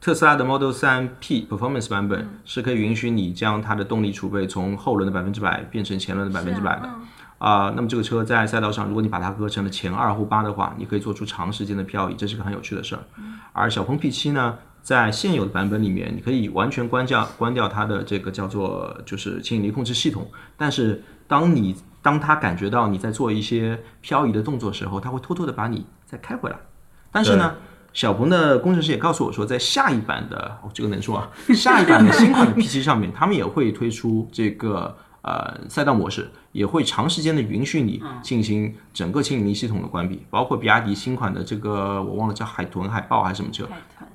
[0.00, 6.90] 特斯拉的 Model 3 P Performance 版本是可以允许你将它的动力储备从后轮的百分之百变成前轮的百分之百的。
[7.38, 13.02] 啊、那么这个车在赛道上，如果你把它割成了前二后八的话，你可以做出长时间的漂移，这是个很有趣的事儿。
[13.52, 26.56] 而小鹏 P7 呢，在现有的版本里面，你可以完全关掉关掉它的这个叫做就是牵引力控制系统，但是当你当它感觉到你在做一些漂移的动作的时候，它会偷偷的把你再开回来。
[27.12, 27.54] 但是呢，
[27.92, 43.68] 小鹏的工程师也告诉我说，在下一版的哦，这个能说啊，下一版的新款的 P7 上面，他们也会推出这个呃赛道模式，也会长时间的允许你进行整个牵引力系统的关闭，包括比亚迪新款的这个我忘了叫海豚、海豹还是什么车，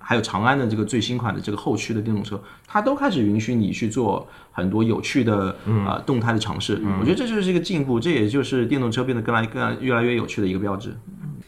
[0.09, 6.81] 还有长安的这个最新款的这个后驱的电动车，它都开始允许你去做很多有趣的呃动态的尝试。
[7.01, 10.95] 我觉得这就是一个进步，这也就是电动车变得更来更越来越有趣的一个标志。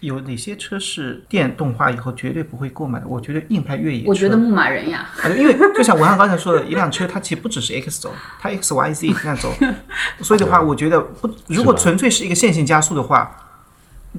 [0.02, 3.08] 有哪些车是电动化以后绝对不会购买的？
[3.08, 9.54] 我觉得硬派越野车，我觉得牧马人呀，啊因为就像文翰刚才说的，一辆车它其实不只是 X 轴，它 X Y Z 这样走，
[10.20, 13.36] 所以的话，我觉得不，如果纯粹是一个线性加速的话，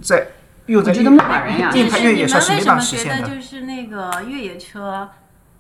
[0.01, 0.27] 在
[0.71, 3.23] 又在我觉得牧马人呀硬派越就是你们野车是没为什么办法实现的。
[3.23, 5.09] 觉得就是那个越野车，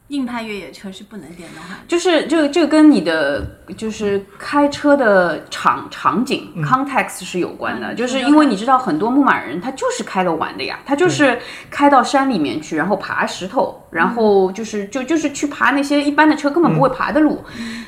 [0.06, 1.80] 硬派越野车是不能电动化的？
[1.88, 3.44] 就是这个这个跟你的
[3.76, 11.40] 就是开车的场场景 context 是有关的，就是因为你知道很多牧马人他就是开了玩的呀，他就是
[11.70, 17.44] 开到山里面去，然后爬石头，然后就是就就是去爬那些一般的车根本不会爬的路，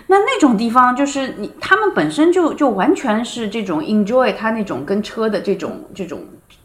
[0.09, 6.21] 那那种地方就是你他们本身就就完全是这种 enjoy 他那种跟车的这种这种。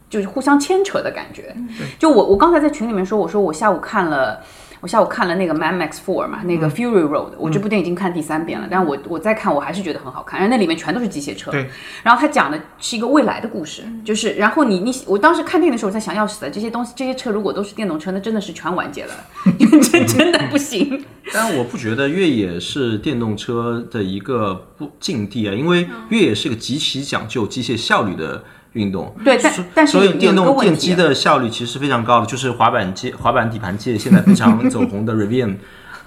[0.09, 1.55] 就是互相牵扯的感觉，
[1.99, 4.41] 就我我刚才在群里面说，我说我下午看了。
[4.79, 11.49] 我下午看了那个《Mad Max Four》嘛，那个 Fury Road，、我这部电影已经看第三遍了，但我我再看我还是觉得很好看，因为那里面全都是机械车。
[11.49, 11.67] 对。
[12.03, 19.13] 然后它讲的是一个未来的故事，就是然后你你我当时看电影的时候，我在想，要死了，这些东西这些车如果都是电动车，那真的是全完结了，
[19.81, 21.03] 真真的不行。
[21.33, 28.43] 但我不觉得越野是电动车的一个不境地啊，因为越野是个极其讲究机械效率的
[28.73, 29.15] 运动。
[29.23, 35.55] 对，但但是所以电动电机的效率其实是非常高的，就是滑板界、滑板底盘界现在非常 走红的 Rivian，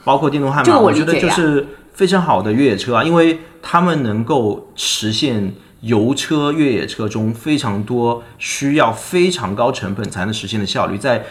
[0.04, 11.24] 包括电动悍马，我我觉得就是非常好的越野车啊，因为他们能够实现油车、越野车中非常多需要非常高成本才能实现的效率，在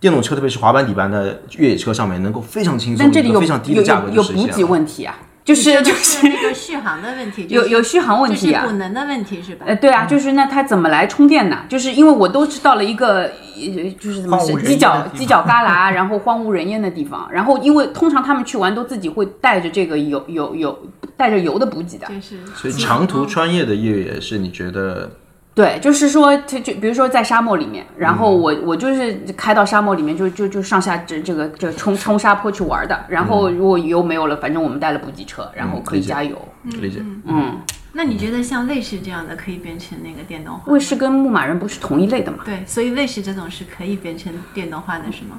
[0.00, 4.66] 电动车，特别是滑板底盘的越野车上面，能够非常轻松、但这里有一个非常低的价格有有补给就实现了。
[4.70, 9.64] 问题啊，就是就是那个续航的问题，有有续航问题啊就是补能的问题是吧？
[9.66, 11.64] 呃，对啊，就是那它怎么来充电呢？
[11.68, 13.22] 就是因为我都是到了一个
[13.56, 20.78] 呃，就是怎么是犄角犄角旮旯，然后荒无人烟的地方，然后因为通常他们去玩都自己会带着这个油油油
[21.16, 25.10] 带着油的补给的，就是所以长途穿越的越野是你觉得
[25.54, 32.98] 对，就是说，就就比如说在沙漠里面，然后我我就是开到沙漠里面就，就就上下这这个这个冲冲沙坡去玩的。
[33.08, 36.36] 然后如果油没有了，反正我们带了补给车，然后可以加油。
[36.62, 37.02] 理解？
[37.24, 37.58] 嗯，
[37.92, 40.64] 那你觉得像卫士这样的可以变成那个电动化吗？
[40.68, 42.38] 卫士跟牧马人不是同一类的嘛？
[42.44, 45.38] 对，所以卫士这种是可以变成电动化的，是吗？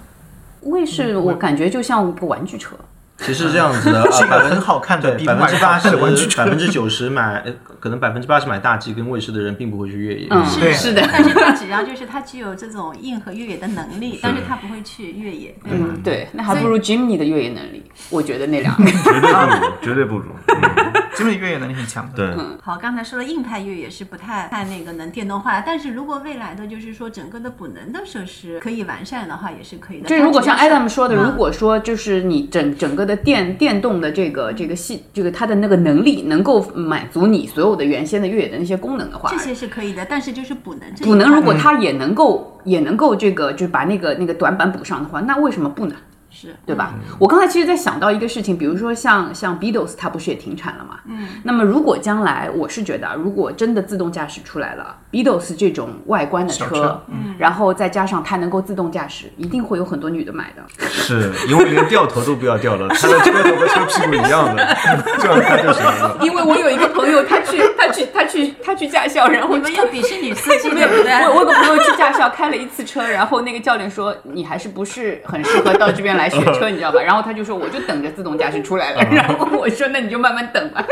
[0.64, 2.76] 卫士我感觉就像一个玩具车，
[3.22, 10.28] 其实是这样子的，是一个百分很好看的百分之八十的玩具车百分之九十买，呃可能百分之八十买大 G 跟卫士的人并不会去越野。
[10.30, 15.88] 嗯，对是的，但是它只要就是它具有这种硬核越野的能力，但是它不会去越野，对吗？
[15.92, 18.92] 嗯，对，那还不如 Jimny 的越野能力，我觉得那两个。
[19.82, 21.02] 绝对不如，绝对不如。
[21.14, 22.16] 嗯真的越野能力很强的。
[22.16, 30.08] 对，好，刚才说了硬派越野是不太太那个能电动化，但是如果未来的就是说整个的补能的设施可以完善的话，也是可以的。
[30.08, 45.96] 就如果像 Adam 说的，嗯如果说就是你整整个的电电动的这个这个系这个它的那个能力能够满足你所有的原先的越野的那些功能的话，这些是可以的，但是就是补能补能如果它也能够也能够这个就是把那个那个短板补上的话，那为什么不呢？
[46.32, 46.94] 是对吧？
[47.20, 51.00] 我刚才其实在想到一个事情，比如说像像 Beatles 它不是也停产了嘛？
[51.06, 51.28] 嗯。
[51.44, 60.64] 那么如果将来我是觉得啊，如果真的自动驾驶出来了，Beatles 这种外观的车，车嗯，然后再加上它能够自动驾驶，一定会有很多女的买的。
[60.88, 64.78] 是因为连掉头都不要掉了，它的车头和车屁股一样的，
[65.20, 66.18] 这样它就行了。
[66.22, 71.14] 因为我有一个朋友，他去他去他去他去驾校，然后你们又鄙视女司机，没有，对不对？
[71.28, 77.02] 我我有个朋友去驾校开了一次车，然后那个教练说你还是不是很适合到这边来学车，你知道吧？
[77.02, 80.86] 然后他就说我就等着自动驾驶出来了，然后我说那你就慢慢等吧。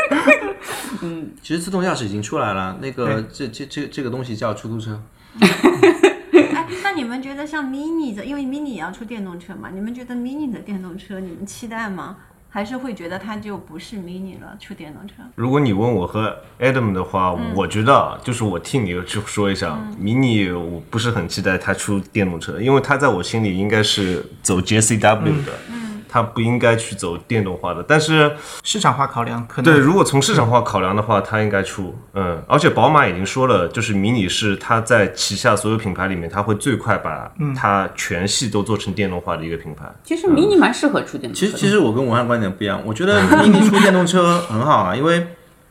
[1.02, 5.00] 嗯其实自动驾驶已经出来了，那个这这这这个东西叫出租车。
[6.32, 9.70] 哎，那你们觉得像 mini 的，因为 mini 也要出电动车嘛？
[9.74, 12.18] 你们觉得 mini 的电动车，你们期待吗？
[12.52, 15.14] 还是会觉得它就不是 mini 了，出电动车？
[15.36, 25.54] 如果你问我和 Adam 的话，我觉得啊就是我替你去说一下，，MINI 我不是很期待它出电动车，因为它在我心里应该是走 JCW 的，
[26.10, 27.84] 它不应该去走电动化的。
[27.88, 28.32] 但是
[28.64, 39.86] 市场化考量可能对，如果从市场化考量的话，它应该出，嗯，而且宝马已经说了，就是迷你是它在旗下所有品牌里面，它会最快把它全系都做成电动化的一个品牌。
[40.04, 41.52] 其实迷你蛮适合出电动车的。
[41.52, 45.28] 其实其实我跟文案观点不一样，我觉得 mini 出电动车很好啊，因为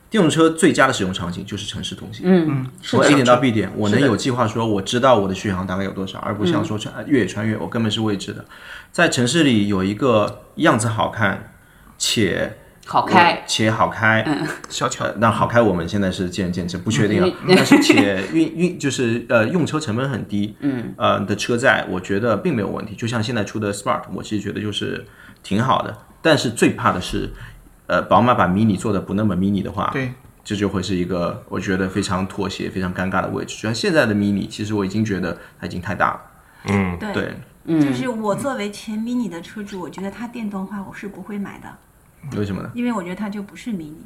[0.09, 2.23] 电动车最佳的使用场景就是城市通行。
[2.25, 8.43] 嗯，嗯我 A，点到 B 点，我能有计划说，我知道我的续航大概有多少，而不像说穿越野穿越，我根本是未知的。
[8.91, 11.53] 在城市里有一个样子好看
[11.97, 12.57] 且
[12.87, 14.25] 好开，且好开，
[14.67, 17.27] 小巧呃，那好开我们现在是见仁见智，不确定了。
[17.45, 22.95] 嗯 但是且运运就是呃用车成本很低，嗯，呃的车载，我觉得并没有问题。
[22.95, 25.05] 就像现在出的 Smart，我其实觉得就是
[25.43, 25.95] 挺好的。
[26.21, 27.29] 但是最怕的是，
[27.89, 30.13] 呃，宝马把 Mini 做的不那么 Mini 的话，对，
[30.43, 33.55] 这就会是一个我觉得非常妥协、非常尴尬的位置。
[33.55, 36.21] 就像现在的 Mini，其实我已经觉得它已经太大了。
[36.65, 37.33] 嗯，对，
[37.65, 42.69] 对，就是我作为前 mini 的车主，我觉得它电动化我是不会买的，为什么呢？
[42.75, 44.03] 因为我觉得它就不是 mini。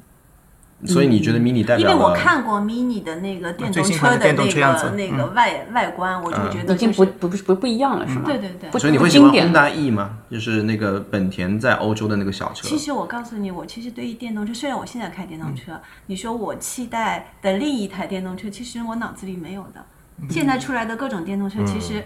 [0.86, 1.94] 所以你觉得 Mini 代因为？
[1.94, 8.24] 我看过 mini 的那个电动车的那动车样子个那个外外观，我就觉得已经不不不不不一样了，是吗？
[8.26, 10.18] 对对对所以你会喜欢不经典 Honda E 吗？
[10.30, 12.68] 就是那个本田在欧洲的那个小车。
[12.68, 19.84] 其实我告诉你，我其实对于电动车，虽然我现在开电动车，嗯你说我期待的另一台电动车，其实我脑子里没有的。
[20.30, 22.04] 现在出来的各种电动车，其实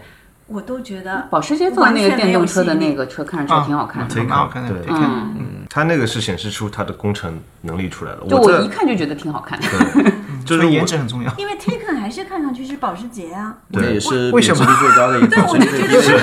[0.48, 4.14] 我都觉得保时捷做的那个电动车的那个车看上去挺好看的。
[4.14, 8.26] 挺好看的对嗯，它那个是显示出它的工程能力出来了。
[8.26, 9.66] 就我一看就觉得挺好看的。
[10.46, 11.30] 就是颜值很重要。
[11.36, 13.54] 因为 Taycan 还是看上去是保时捷啊。
[13.70, 16.18] 对也是为什么贬值率最高的一个， 对我就觉得是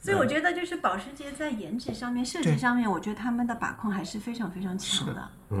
[0.00, 5.14] 所以我觉得就是保时捷在颜值上面、设计上面，我觉得他们的把控还是非常非常强的。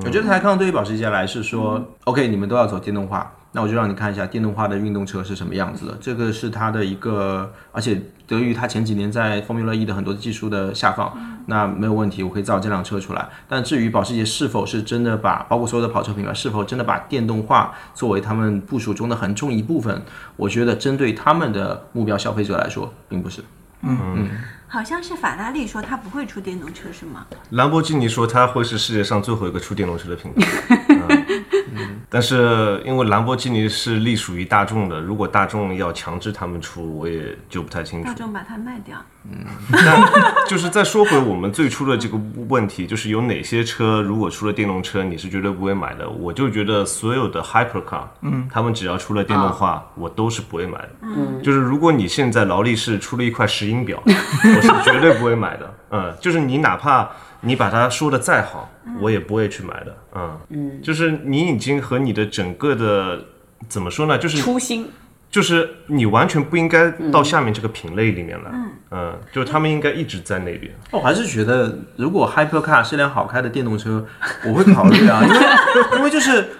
[0.04, 5.96] 我觉得台康对于保时捷来是说、o k 你们都要走电动化，那我就让你看一下电动化的运动车是什么样子的。
[6.00, 13.28] 这个是它的一个，而且得益于它前几年在 Formula E 的很多技术的下放，那没有问题，我可以造这辆车出来。
[13.48, 20.02] 但至于保时捷是否是真的把，包括所有的跑车品牌是否真的把电动化作为他们部署中的很重一部分，
[20.34, 23.44] 我觉得针对他们的目标消费者来说，并不是。
[23.86, 24.28] 嗯
[24.66, 27.24] 好像是法拉利说它不会出电动车，是吗？
[27.50, 30.44] 兰博基尼说它会是世界上最后一个出电动车的品牌。
[32.14, 38.14] 但是因为兰博基尼是隶属于大众的，如果大众要强制他们出，我也就不太清楚大。
[38.14, 38.96] 众把它卖掉。
[39.72, 40.02] 但
[40.46, 46.08] 就是再说回我们最初的这个问题，就是有哪些车如果出了电动车，你是绝对不会买的？
[46.08, 50.90] 我就觉得所有的 hypercar，嗯，他们只要出了电动化，我都是不会买的。
[51.02, 55.74] 嗯，就是如果你现在劳力士出了一块石英表， 我是绝对不会买的。
[55.90, 57.08] 嗯，就是你哪怕
[57.40, 58.70] 你把它说的再好，
[59.00, 59.96] 我也不会去买的。
[60.16, 63.24] 嗯嗯，就是你已经和你的整个的
[63.68, 64.18] 怎么说呢？
[64.18, 64.86] 就是初心。
[65.34, 68.52] 就是你完全不应该到下面这个品类里面来，
[68.92, 70.72] 嗯，就是他们应该一直在那边。
[70.92, 74.06] 我还是觉得，如果 Hypercar 是辆好开的电动车，
[74.46, 76.50] 我会考虑啊，因为因为就是，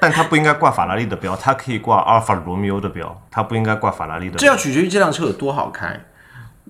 [0.00, 4.38] 但它不应该挂法拉利的标，它可以挂阿尔法罗密欧的标，它不应该挂法拉利的标。
[4.38, 6.00] 这要取决于这辆车有多好开。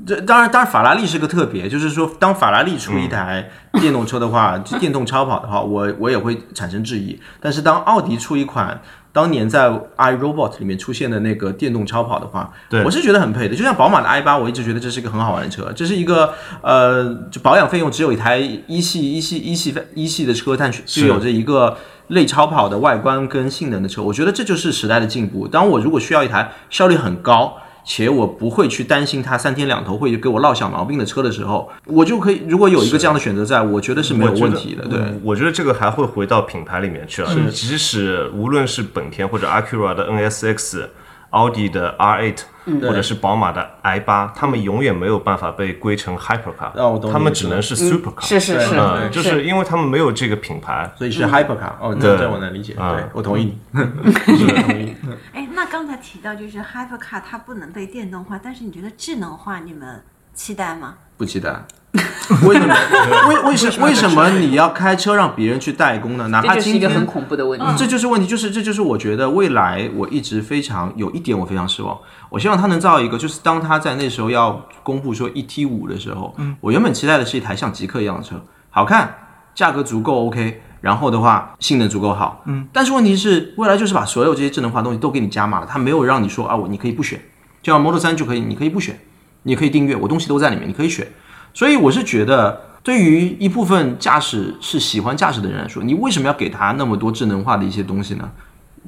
[0.07, 7.21] 这当然，当然，法拉利是个特别，就是说，当法拉利出一台电动车的话，就电动超跑的话，我我也会产生质疑。
[7.39, 8.81] 但是，当奥迪出一款
[9.13, 13.57] 当年在 iRobot 里面出现的那个电动超跑的话，对我是觉得很配的。
[13.57, 16.33] 就像宝马的 i 八，我一直觉得这是一个很好玩的车，这是一个
[16.63, 21.77] 呃，就保养费用只有一台一系一系一系一系的车，但是有着一个
[22.09, 25.49] 类超跑的外观跟性能的车，我觉得这就是时代的进步。
[25.49, 27.57] 当我如果需要一台效率很高。
[27.93, 32.41] 且我不会去担心它三天两头会给我落小毛病的车的时候，我就可以。
[32.47, 34.87] 如果有一个这样的选择在，我觉得是没有问题的。
[34.87, 37.35] 对，我我觉得这个还会回到品牌里面去啊。
[37.51, 40.85] 即使无论是本田或者 Acura 的 NSX。
[41.31, 42.41] 奥迪的 R8，
[42.83, 51.73] 或者是宝马的 i8，他们永远没有办法被归成 hypercar，、他们只能是 supercar，、是是是，嗯，就是因为他们没有这个品牌，所以是 hypercar。
[51.81, 52.75] 哦，这这我能理解。
[52.75, 53.59] 啊对，我同意你。
[55.33, 60.03] 哎，那刚才提到就是 Hypercar 它不能被电动化，但是你觉得智能化你们
[60.35, 60.97] 期待吗？
[61.17, 61.55] 不期待。
[62.47, 62.75] 为什么？
[63.29, 66.29] 为为什为什么你要开车让别人去代工呢？
[66.29, 67.67] 哪怕这是今天一个很恐怖的问题。
[67.77, 79.13] 这就是问题，就是这就是我觉得未来我一直非常有一点我非常失望，我希望他能造一个，就是当他在那时候要公布说 ET 五的时候，我原本期待的是一台像极客一样的车，好看，
[79.55, 87.21] 价格足够 OK，然后的话性能足够好，嗯，但是问题是未来就是把所有这些智能化东西都给你加码了，他没有让你说啊我你可以不选，
[87.61, 89.01] 就像 Model 三就可以，你可以不选，
[89.43, 91.09] 你可以订阅，我东西都在里面，你可以选。
[91.53, 98.31] 所以我是觉得，对于一部分驾驶是喜欢驾驶的人来说，你为什么要给他那么多智能化的一些东西呢？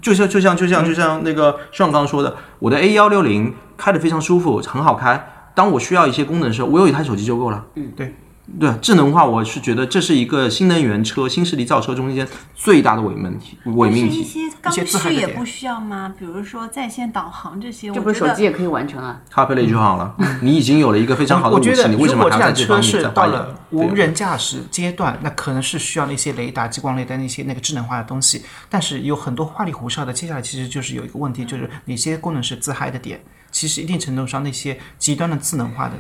[0.01, 5.51] 就像就像就像就像那个上刚说的，我的 A 幺六零开的非常舒服，很好开。
[5.55, 7.65] 当我需要一些功能的时候，我有一台手机就够了。
[7.75, 8.15] 嗯，对。
[8.59, 14.21] 对智能化，我是觉得这是一个新能源车、新势力造车中间最大的伪命题、伪命题。
[14.21, 16.13] 一些刚需也不需要吗？
[16.19, 28.45] 比如说在线导航这些，这不是手机也可以完成啊？CarPlay 就好了，你已经有了一个非常好的武器，我觉得你为什么如果还要在这方这辆车是面再花一点到了无人驾驶阶段，那可能是需要那些雷达、激光雷达那些那个智能化的东西。
[28.69, 33.23] 但是有很多花里胡哨的，接下来其实就是有一个问题，就是哪些功能是自嗨的点。
[33.53, 35.95] 其实一定程度上，那些极端的智能化的、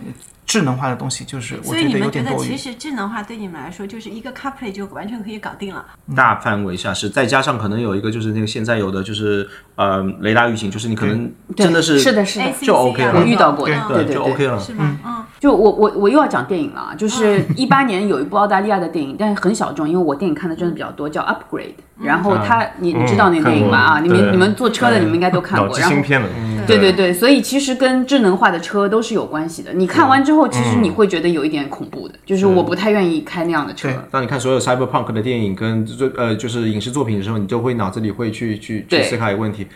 [0.53, 2.37] 智能化的东西，就是我所以觉得有你们觉得。
[2.37, 5.83] 其实智能化对你们来说就是一个 CarPlay 就完全可以搞定了。
[6.15, 12.53] 大范围下是，再加上可能有一个就是那个现在有的就是呃雷达预警，就是你可能真的是是的，是的。
[12.61, 14.61] 就 OK 了啊我遇到过的嗯对对就 OK 了。
[14.61, 14.99] 是吗？
[15.07, 21.75] 嗯，就我我我又要讲电影了啊，就是一八年有一部澳大利亚的电影，但是很小众，因为我电影看的真的比较多，叫 Upgrade。
[22.03, 23.79] 然后他你你知道那个电影吧？
[23.79, 25.79] 啊，你们你们坐车的你们应该都看过。
[25.79, 26.29] 然后芯片了，
[26.67, 29.73] 对对对，所以其实跟智能化的车都是有关系的。
[29.73, 33.89] 你看完之后，其实你会觉得有一点恐怖的，就是我不太愿意开那样的车。
[34.11, 39.67] 当你看所有 cyberpunk 的电影跟最呃就是影视作品的时候，你就会脑子里会去去去思考一个问题：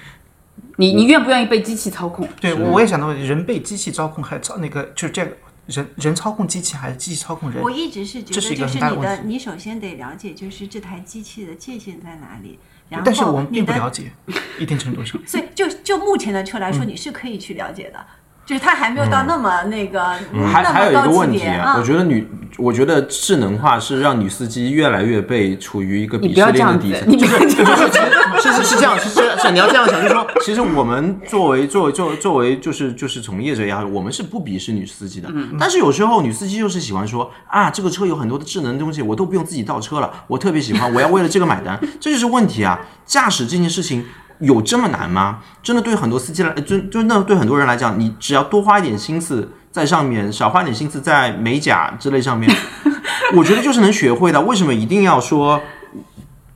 [0.77, 2.29] 你你愿不愿意被机器操控？
[2.41, 5.33] 对，我我也想到人被机器操控，还操那个就是这个
[5.67, 7.71] 人人操控机器，还是机器操控人我？
[7.71, 12.59] 一直是觉这是一个得，就是你的，很大的问题你首先得了解，就是这台机器的界限在哪里。
[12.89, 14.13] 然后但是我们并不了解，
[14.61, 15.21] 一定程度上。
[15.27, 17.99] 所以就就目前的车来说，嗯你是可以去了解的，
[18.47, 20.01] 就是它还没有到那么那个，
[20.33, 21.83] 嗯还还有一个那么高问题啊，级别啊我。
[21.83, 27.09] 觉得女，我觉得智能化是让女司机越来越被处于一个鄙视链的底层，。
[27.09, 28.01] 你不要这样子。
[28.41, 35.29] 是是是这样，是是是，你要这样想，就是说，其实我们作为作为作为作为就是就是从业者也好，我们是不鄙视女司机的。
[35.59, 42.79] 但是有时候女司机就是喜欢说啊，这个车有很多的智能东西，我都不用自己倒车了，我特别喜欢，我要为了这个买单，这就是问题啊！
[43.05, 44.05] 驾驶这件事情。
[44.41, 45.39] 有这么难吗？
[45.63, 52.51] 真的对很多司机来，就就那对很多人来讲，你只要多花一点心思在上面，少花一点心思在美甲之类上面，
[53.35, 54.41] 我觉得就是能学会的。
[54.43, 55.61] 为什么一定要说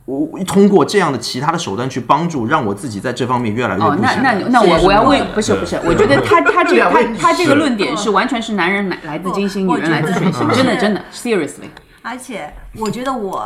[0.04, 11.70] 我通过这样的其他的手段去帮助，让我自己在这方面越来越哦，那不行那那我我要问不是不是，我觉得他他这个他他这个论点是完全是男人来来自金星，女人来自水星，真的真的，seriously。
[12.02, 13.44] 而且我觉得我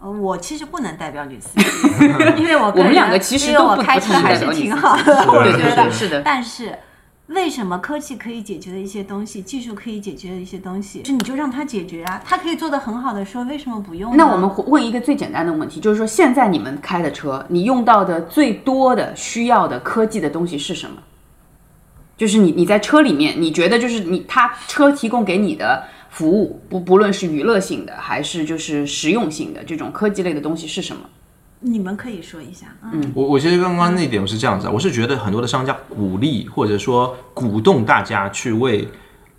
[0.00, 2.06] 呃我其实不能代表女司机，
[2.38, 6.78] 因为我我们两个其实我都不不开车还是挺好的，我觉得对是的但是
[7.28, 14.16] 为什么科技可以解决的一些东西，技术可以解决的一些东西，是你就让它解决啊，它可以做得很好的时候，为什么不用呢？
[14.16, 20.98] 那我们问一个最简单的问题，就是说现在你们开的车，你用到的最多的需要的科技的东西是什么？
[22.16, 31.02] 就是你你在车里面，你觉得就是你他车提供给你的服务，不不论是娱乐性的还是就是实用性的这种科技类的东西是什么？
[31.60, 38.86] 你们可以说一下，嗯，我我其实刚刚那点我是这样子啊，我是觉得很多的商家鼓励或者说鼓动大家去为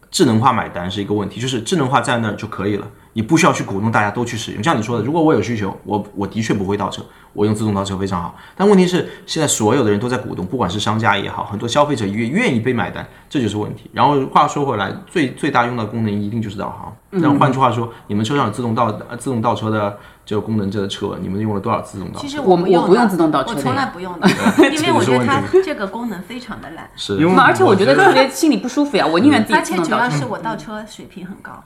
[0.10, 4.64] 智能化买单是一个问题，就是智能化在那儿就可以了，你不需要去鼓动大家都去使用。
[4.64, 7.04] 像你说的，如果我有需求，我我的确不会倒车，
[7.38, 8.36] 我用自动倒车非常好。
[8.56, 13.88] 但问题是，现在所有的人都在鼓动，不管是商家也好，很多消费者也愿意被买单，这就是问题。
[13.94, 16.92] 然后话说回来，最最大用到的功能一定就是导航。
[17.22, 19.96] 但换句话说，你们车上有自动倒呃自动倒车的
[20.28, 22.22] 这个功能，这个车你们用了多少自动倒车？
[22.22, 24.28] 其实我不用的我不用自动倒车我从来不用的，
[24.70, 27.16] 因为我觉得它这个功能非常的烂，是。
[27.16, 29.78] 因为而且我觉得特别心里不舒服呀，我宁愿自己而且。
[29.88, 31.54] 主要是我倒车水平很高，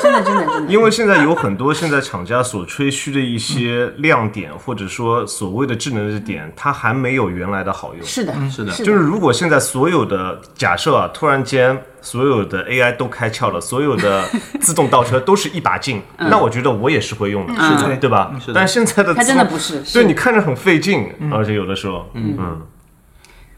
[0.00, 8.04] 真的真的真的，因为现在有很多现在厂家所吹嘘的一些亮点，或者说所谓的智能的点，它还没有原来的好用。
[8.04, 8.72] 是的，是的。
[8.74, 14.24] 就是如果现在所有的假设啊，突然间所有的 AI 都开窍了，所有的
[14.60, 17.96] 自动倒车都是一把劲，那我觉得我也是会用的，是的。
[17.96, 18.30] 对吧？
[18.54, 22.60] 但现在的它真的不是是对你看着很费劲，而且有的时候，嗯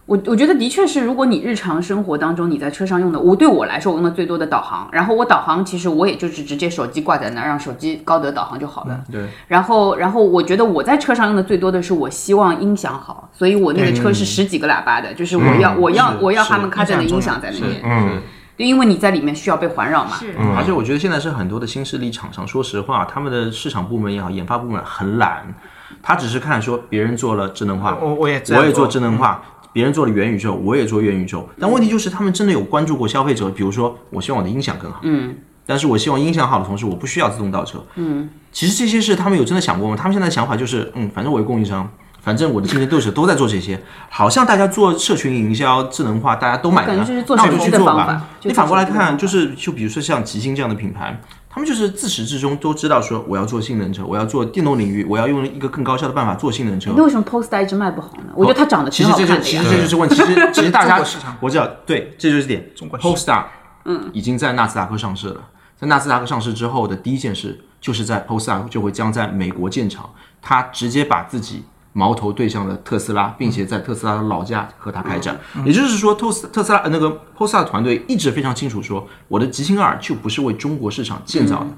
[0.06, 9.00] 我我觉得的确是，如果你日常生活当中你在车上用的，我对我来说我用的最多的导航，然后我导航其实我也就是直接手机挂在那儿，让手机高德导航就好了。
[9.10, 9.26] 对。
[9.48, 18.20] 然后然后我觉得我在车上用的最多的是我希望音响好，所以我那个车是十几个喇叭的，就是我要我要我要他们开着的音音响响在那边，嗯，
[18.58, 20.16] 对，因为你在里面需要被环绕嘛。
[20.16, 25.54] 是，而且我觉得现在是很多的新势力厂商，说实话，他们的市场部门也好，研发部门很懒，
[26.02, 29.42] 他只是看说别人做了智能化，我我也我也做做智能化，
[29.74, 31.46] 别人做了元宇宙，我也做元宇宙。
[31.60, 35.36] 但问题就是他们真的有关注过消费者，比如说我希望我的音响更好，嗯，
[35.66, 39.96] 但是我希望音响好的同时，我不需要自动倒车，嗯，其实这些事他们有真的想过吗？
[39.96, 41.86] 他们现在的想法就是，嗯，反正我有供应商。
[42.22, 43.78] 反正我的竞争对手都在做这些，
[44.08, 51.20] 好像大家做社群营销、智能化，大家都买单，感觉就是做那我就去做吧你反过来看，就是就比如说像吉星这样的品牌，
[51.54, 56.92] 他们就是自始至终都知道说我要做性能车，我要做电动领域，我要用一个更高效的办法做性能车。
[56.96, 58.32] 那为什么 Polestar 一直卖不好呢？
[58.34, 59.56] 我觉得它长得其挺实这就其。
[59.56, 60.16] 实这就是问题。
[60.16, 60.98] 其实 其实大家
[61.38, 62.68] 我知道，对，这就是点。
[63.00, 63.44] Polestar
[63.84, 65.40] 嗯已经在纳斯达克上市了，
[65.76, 70.10] 在纳斯达克上市之后的第一件事，就是在 Polestar 就会将在美国建厂，
[70.42, 71.62] 他直接把自己。
[71.94, 75.40] 矛头对向了特斯拉，并且在特斯拉的老家和他开战。
[75.64, 81.68] 也就是说，特斯特斯拉呃那个 Polestar 团队一直非常清楚说，我的极星二就不是为中国市场建造的，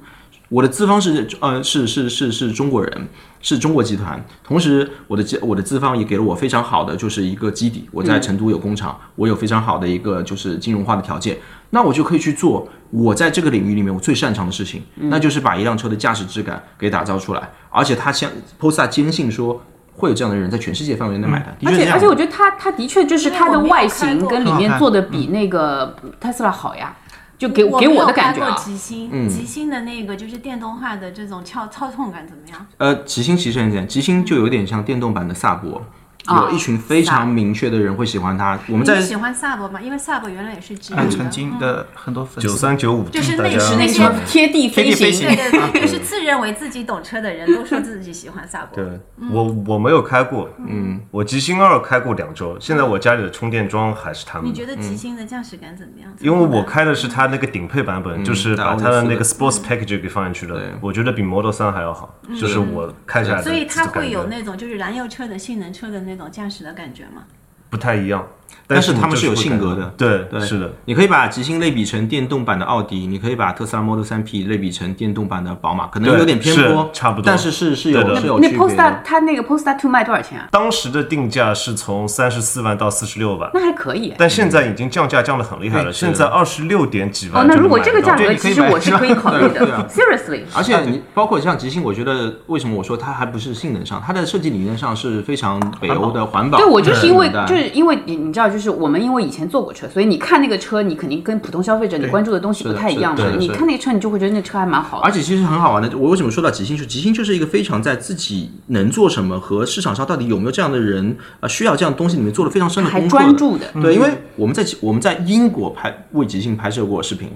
[0.48, 3.08] 我的资方是呃是是是是中国人，
[3.42, 4.24] 是中国集团。
[4.42, 11.36] 同时，我的我的资方也给了我非常好的就是一个基底，我在成都有工厂，我有非常好的一个就是金融化的条件，
[11.68, 17.50] 那我就可以去做我在这个领域里面我最擅长的事情，那就是把一辆车的驾驶质感给打造出来。
[17.68, 19.62] 而且他相 Polestar 坚信说。
[19.96, 26.94] 会有这样的人在全世界范围内买单，的而且而且我觉得它它的确就是它的外形跟里面做的比那个特斯拉好呀，
[27.38, 28.64] 就给给我的感觉啊开过。
[28.64, 32.66] 极星，极星的那个就是电动化的这种操操控感怎么样？
[32.76, 35.82] 呃，极星其实很简单，极星就有点像电动版的萨博，啊
[36.28, 38.58] 有一群非常明确的人会喜欢它。
[38.68, 39.80] 我们在你喜欢萨博吗？
[39.80, 42.40] 因为萨博原来也是直嗯，营的，曾经的很多粉丝。
[42.40, 48.76] 九丝，三九五，就是那时那些贴地飞行行，对对对， 就是自认为自己懂车的人都说自己喜欢萨博。
[48.76, 49.00] 对
[49.30, 54.48] 我我没有开过，嗯，我极星二开过两周，现在我家里的充电桩还是他们的。
[54.48, 56.12] 你觉得极星的驾驶感怎么样？
[56.20, 67.24] 因为我开的是它那个顶配版本，就是把它的那个 Sports Package 给放进去的，我觉得比 Model 3还要好，就是我开起来的所以它会有那种就是燃油车的性能车的那种驾驶的感觉吗？
[67.70, 68.26] 不太一样，
[68.68, 79.02] 但是他们是有性格的对对是的，你可以把极星类比成电动版的奥迪，你可以把特斯拉 Model 3 P 类比成电动版的宝马，可能有点偏颇，差不多但是是是有是有那区别 Polestar 的。
[79.04, 80.48] 它那个 Polestar Two 卖多少钱啊？
[80.50, 84.12] 当时的定价是从三十四万到四十六万，那还可以。
[84.18, 89.88] 但现在已经降价降得很厉害了，现在二十六点几万哦，那如果这个价格，其实我是可以考虑对啊的。
[89.88, 96.58] Seriously， 而且你包括像极星，我觉得为什么我说它还不是性能上，它的设计理念上是非常北欧的环保。
[96.58, 105.04] 对我就是因为就是因为你你知道，就是我们因为以前坐过车，所以你看那个车，你肯定跟普通消费者你关注的东西不太一样嘛你看那个车，你就会觉得那车还蛮好的。
[105.04, 106.76] 而且其实很好玩的，我为什么说到极星？
[106.76, 113.66] 是极星就是一个非常在自己能做什么和市场上到底有没有这样的人呃需要这样东西里面做了非常深的还功课专注的。
[113.80, 117.30] 对，因为我们在我们在英国拍为极星拍摄过视频，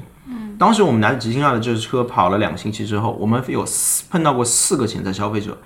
[0.58, 5.56] 当时我们拿着极星二的这支车跑了两个星期之后，我们有四碰到过四个潜在消费者，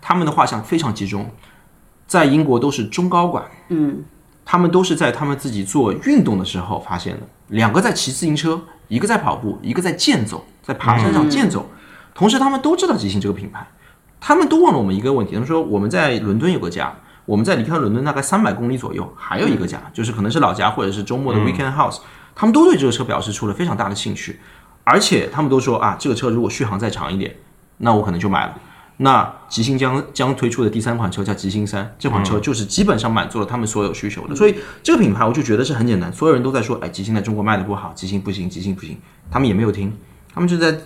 [0.00, 1.28] 他们的画像非常集中，
[2.06, 4.04] 在英国都是中高管，嗯，
[4.44, 11.68] 他们都是在他们自己做运动的时候发现的，两个在骑自行车，一个在跑步，一个在健走，在爬山上健走，
[12.14, 13.66] 同时他们都知道极星这个品牌，
[14.20, 16.94] 他们都问了我们一个问题，他们说我们在伦敦有个家。
[17.26, 22.00] 我们在离开伦敦大概三百公里左右，还有一个家，就是可能是老家或者是周末的 weekend house，、
[22.34, 24.38] 他们都对这个车表示出了非常大的兴趣，
[24.84, 27.34] 而且他们都说啊，这个车如果续航再长一点，
[27.78, 28.54] 那我可能就买了。
[28.98, 38.96] 那吉星将将推出的第三款车叫吉星三，这款车就是基本上满足了他们所有需求的，所以这个品牌我就觉得是很简单，所有人都在说，哎，吉星在中国卖的不好，吉星不行，吉星不行，
[39.30, 39.92] 他们也没有听，
[40.32, 40.78] 他们就在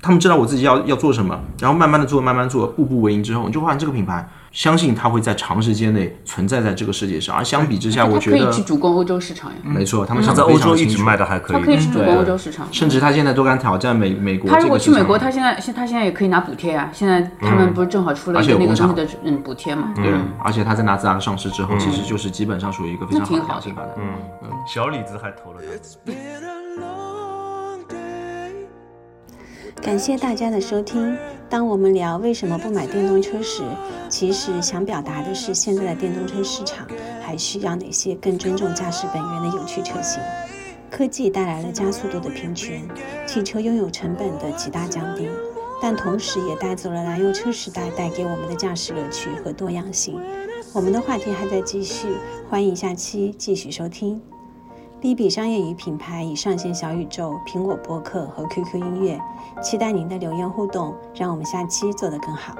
[0.00, 7.34] 他们知道我自己要要做什么，然后慢慢的做，慢慢做，步步为营之后，你就发现这个品牌，相信它会在长时间内存在在这个世界上。
[7.34, 11.78] 而相比之下，我觉得可以去主攻欧洲市场呀，没错，他们他想在欧洲一直卖的还可它可以以。
[11.80, 12.66] 去主攻欧洲市场。
[12.70, 14.78] 甚至他现在都敢挑战美美国他如果。
[14.78, 16.88] 去美国，他现在现他现在也可以拿补贴啊。
[16.92, 19.92] 现在他们不是正好出了一个那个而且有工厂东西的嗯补贴嘛？
[19.96, 20.12] 对，
[20.44, 23.90] 而且他在纳斯达克上市之后，其实就是基本上属于一个非常好的那挺好良性发展。
[23.98, 25.60] 嗯，小李子还投了
[29.82, 31.16] 感谢大家的收听。
[31.48, 33.62] 当我们聊为什么不买电动车时，
[34.08, 36.86] 其实想表达的是现在的电动车市场
[37.22, 40.20] 还需要哪些更尊重驾驶本源的有趣车型。
[40.90, 42.82] 科技带来了加速度的平权，
[43.26, 45.28] 汽车拥有成本的极大降低，
[45.80, 50.20] 但同时也带走了燃油车时代带给我们的驾驶乐趣和多样性。
[50.74, 52.08] 我们的话题还在继续，
[52.50, 54.20] 欢迎下期继续收听。
[55.00, 59.20] 利比商业与品牌已上线小宇宙、苹果播客和 QQ 音乐，
[59.62, 62.56] 期待您的留言互动，让我们下期做得更好。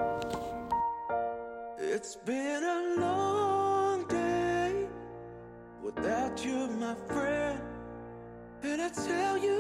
[1.81, 4.87] It's been a long day
[5.85, 7.59] without you, my friend.
[8.63, 9.58] And I tell you